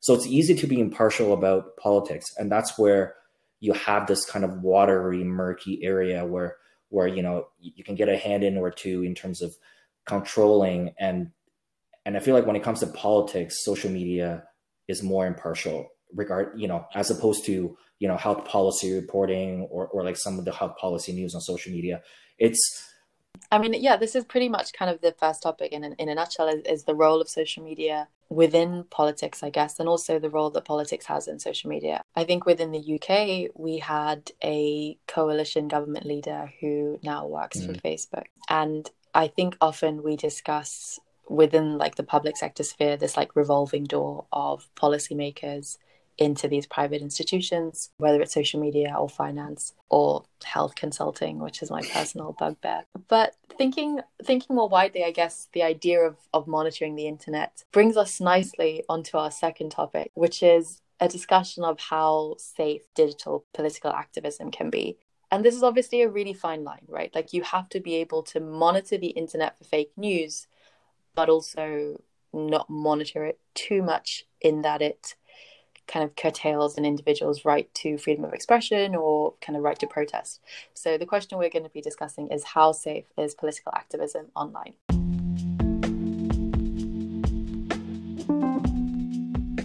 So 0.00 0.14
it's 0.14 0.26
easy 0.26 0.54
to 0.54 0.66
be 0.66 0.80
impartial 0.80 1.32
about 1.32 1.76
politics, 1.78 2.26
and 2.36 2.52
that's 2.52 2.78
where 2.78 3.14
you 3.60 3.72
have 3.72 4.06
this 4.06 4.26
kind 4.26 4.44
of 4.44 4.60
watery, 4.60 5.24
murky 5.24 5.82
area 5.82 6.26
where 6.26 6.56
where 6.90 7.06
you 7.06 7.22
know 7.22 7.48
you 7.58 7.82
can 7.82 7.94
get 7.94 8.10
a 8.10 8.18
hand 8.18 8.44
in 8.44 8.58
or 8.58 8.70
two 8.70 9.02
in 9.02 9.14
terms 9.14 9.40
of 9.40 9.56
controlling 10.06 10.94
and 10.98 11.30
and 12.06 12.16
I 12.16 12.20
feel 12.20 12.34
like 12.34 12.46
when 12.46 12.56
it 12.56 12.62
comes 12.62 12.80
to 12.80 12.86
politics, 12.88 13.64
social 13.64 13.90
media 13.90 14.44
is 14.88 15.02
more 15.02 15.26
impartial 15.26 15.88
regard 16.14 16.52
you 16.56 16.68
know 16.68 16.86
as 16.94 17.10
opposed 17.10 17.44
to 17.46 17.76
you 17.98 18.08
know 18.08 18.16
health 18.16 18.44
policy 18.44 18.92
reporting 18.92 19.62
or 19.70 19.88
or 19.88 20.04
like 20.04 20.16
some 20.16 20.38
of 20.38 20.44
the 20.44 20.52
health 20.52 20.76
policy 20.76 21.12
news 21.12 21.34
on 21.34 21.40
social 21.40 21.72
media. 21.72 22.02
It's 22.38 22.90
I 23.50 23.58
mean, 23.58 23.74
yeah, 23.74 23.96
this 23.96 24.14
is 24.14 24.24
pretty 24.24 24.48
much 24.48 24.72
kind 24.72 24.90
of 24.90 25.00
the 25.00 25.12
first 25.12 25.42
topic 25.42 25.72
in, 25.72 25.84
in 25.84 26.08
a 26.08 26.14
nutshell 26.14 26.48
is, 26.48 26.62
is, 26.64 26.84
the 26.84 26.94
role 26.94 27.20
of 27.20 27.28
social 27.28 27.62
media 27.62 28.08
within 28.28 28.84
politics, 28.90 29.42
I 29.42 29.50
guess, 29.50 29.78
and 29.78 29.88
also 29.88 30.18
the 30.18 30.30
role 30.30 30.50
that 30.50 30.64
politics 30.64 31.06
has 31.06 31.28
in 31.28 31.38
social 31.38 31.68
media. 31.68 32.02
I 32.16 32.24
think 32.24 32.46
within 32.46 32.72
the 32.72 32.94
UK, 32.94 33.50
we 33.54 33.78
had 33.78 34.30
a 34.42 34.98
coalition 35.06 35.68
government 35.68 36.06
leader 36.06 36.52
who 36.60 36.98
now 37.02 37.26
works 37.26 37.58
mm. 37.58 37.66
for 37.66 37.72
Facebook. 37.80 38.24
And 38.48 38.90
I 39.14 39.28
think 39.28 39.56
often 39.60 40.02
we 40.02 40.16
discuss 40.16 40.98
within 41.28 41.78
like 41.78 41.94
the 41.94 42.02
public 42.02 42.36
sector 42.36 42.62
sphere 42.62 42.96
this 42.96 43.16
like 43.16 43.34
revolving 43.34 43.84
door 43.84 44.26
of 44.32 44.68
policymakers 44.76 45.78
into 46.18 46.46
these 46.46 46.66
private 46.66 47.02
institutions, 47.02 47.90
whether 47.96 48.20
it's 48.20 48.34
social 48.34 48.60
media 48.60 48.94
or 48.96 49.08
finance 49.08 49.74
or 49.88 50.24
health 50.44 50.74
consulting, 50.74 51.38
which 51.38 51.62
is 51.62 51.70
my 51.70 51.82
personal 51.92 52.36
bugbear. 52.38 52.84
But 53.08 53.34
thinking 53.56 54.00
thinking 54.22 54.56
more 54.56 54.68
widely, 54.68 55.04
I 55.04 55.10
guess 55.10 55.48
the 55.52 55.62
idea 55.62 56.00
of, 56.00 56.16
of 56.32 56.46
monitoring 56.46 56.96
the 56.96 57.08
internet 57.08 57.64
brings 57.72 57.96
us 57.96 58.20
nicely 58.20 58.84
onto 58.88 59.16
our 59.16 59.30
second 59.30 59.70
topic, 59.70 60.10
which 60.14 60.42
is 60.42 60.80
a 61.00 61.08
discussion 61.08 61.64
of 61.64 61.80
how 61.80 62.36
safe 62.38 62.82
digital 62.94 63.44
political 63.52 63.90
activism 63.90 64.50
can 64.50 64.70
be. 64.70 64.96
And 65.34 65.44
this 65.44 65.56
is 65.56 65.64
obviously 65.64 66.00
a 66.02 66.08
really 66.08 66.32
fine 66.32 66.62
line, 66.62 66.86
right? 66.86 67.12
Like 67.12 67.32
you 67.32 67.42
have 67.42 67.68
to 67.70 67.80
be 67.80 67.96
able 67.96 68.22
to 68.22 68.38
monitor 68.38 68.96
the 68.96 69.08
internet 69.08 69.58
for 69.58 69.64
fake 69.64 69.90
news, 69.96 70.46
but 71.16 71.28
also 71.28 72.00
not 72.32 72.70
monitor 72.70 73.24
it 73.24 73.40
too 73.52 73.82
much 73.82 74.26
in 74.40 74.62
that 74.62 74.80
it 74.80 75.16
kind 75.88 76.04
of 76.04 76.14
curtails 76.14 76.78
an 76.78 76.84
individual's 76.84 77.44
right 77.44 77.68
to 77.74 77.98
freedom 77.98 78.24
of 78.24 78.32
expression 78.32 78.94
or 78.94 79.34
kind 79.40 79.56
of 79.56 79.64
right 79.64 79.76
to 79.80 79.88
protest. 79.88 80.40
So 80.72 80.96
the 80.96 81.04
question 81.04 81.36
we're 81.36 81.50
going 81.50 81.64
to 81.64 81.68
be 81.68 81.80
discussing 81.80 82.28
is 82.28 82.44
how 82.44 82.70
safe 82.70 83.06
is 83.18 83.34
political 83.34 83.72
activism 83.74 84.26
online? 84.36 84.74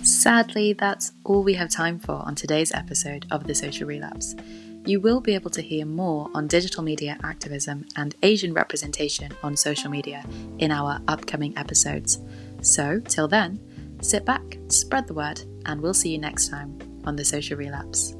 Sadly, 0.04 0.74
that's 0.74 1.12
all 1.24 1.44
we 1.44 1.54
have 1.54 1.70
time 1.70 2.00
for 2.00 2.14
on 2.14 2.34
today's 2.34 2.72
episode 2.72 3.28
of 3.30 3.46
The 3.46 3.54
Social 3.54 3.86
Relapse. 3.86 4.36
You 4.86 5.00
will 5.00 5.22
be 5.22 5.36
able 5.36 5.52
to 5.52 5.62
hear 5.62 5.86
more 5.86 6.30
on 6.34 6.48
digital 6.48 6.84
media 6.84 7.18
activism 7.24 7.86
and 7.96 8.16
Asian 8.24 8.54
representation 8.54 9.32
on 9.44 9.56
social 9.56 9.90
media 9.90 10.26
in 10.58 10.72
our 10.72 11.02
upcoming 11.08 11.58
episodes. 11.58 12.20
So, 12.62 13.00
till 13.00 13.28
then, 13.28 13.60
sit 14.02 14.26
back, 14.26 14.58
spread 14.68 15.08
the 15.08 15.14
word, 15.14 15.42
and 15.66 15.82
we'll 15.82 15.94
see 15.94 16.12
you 16.12 16.18
next 16.18 16.50
time 16.50 16.78
on 17.06 17.16
The 17.16 17.26
Social 17.26 17.58
Relapse. 17.58 18.16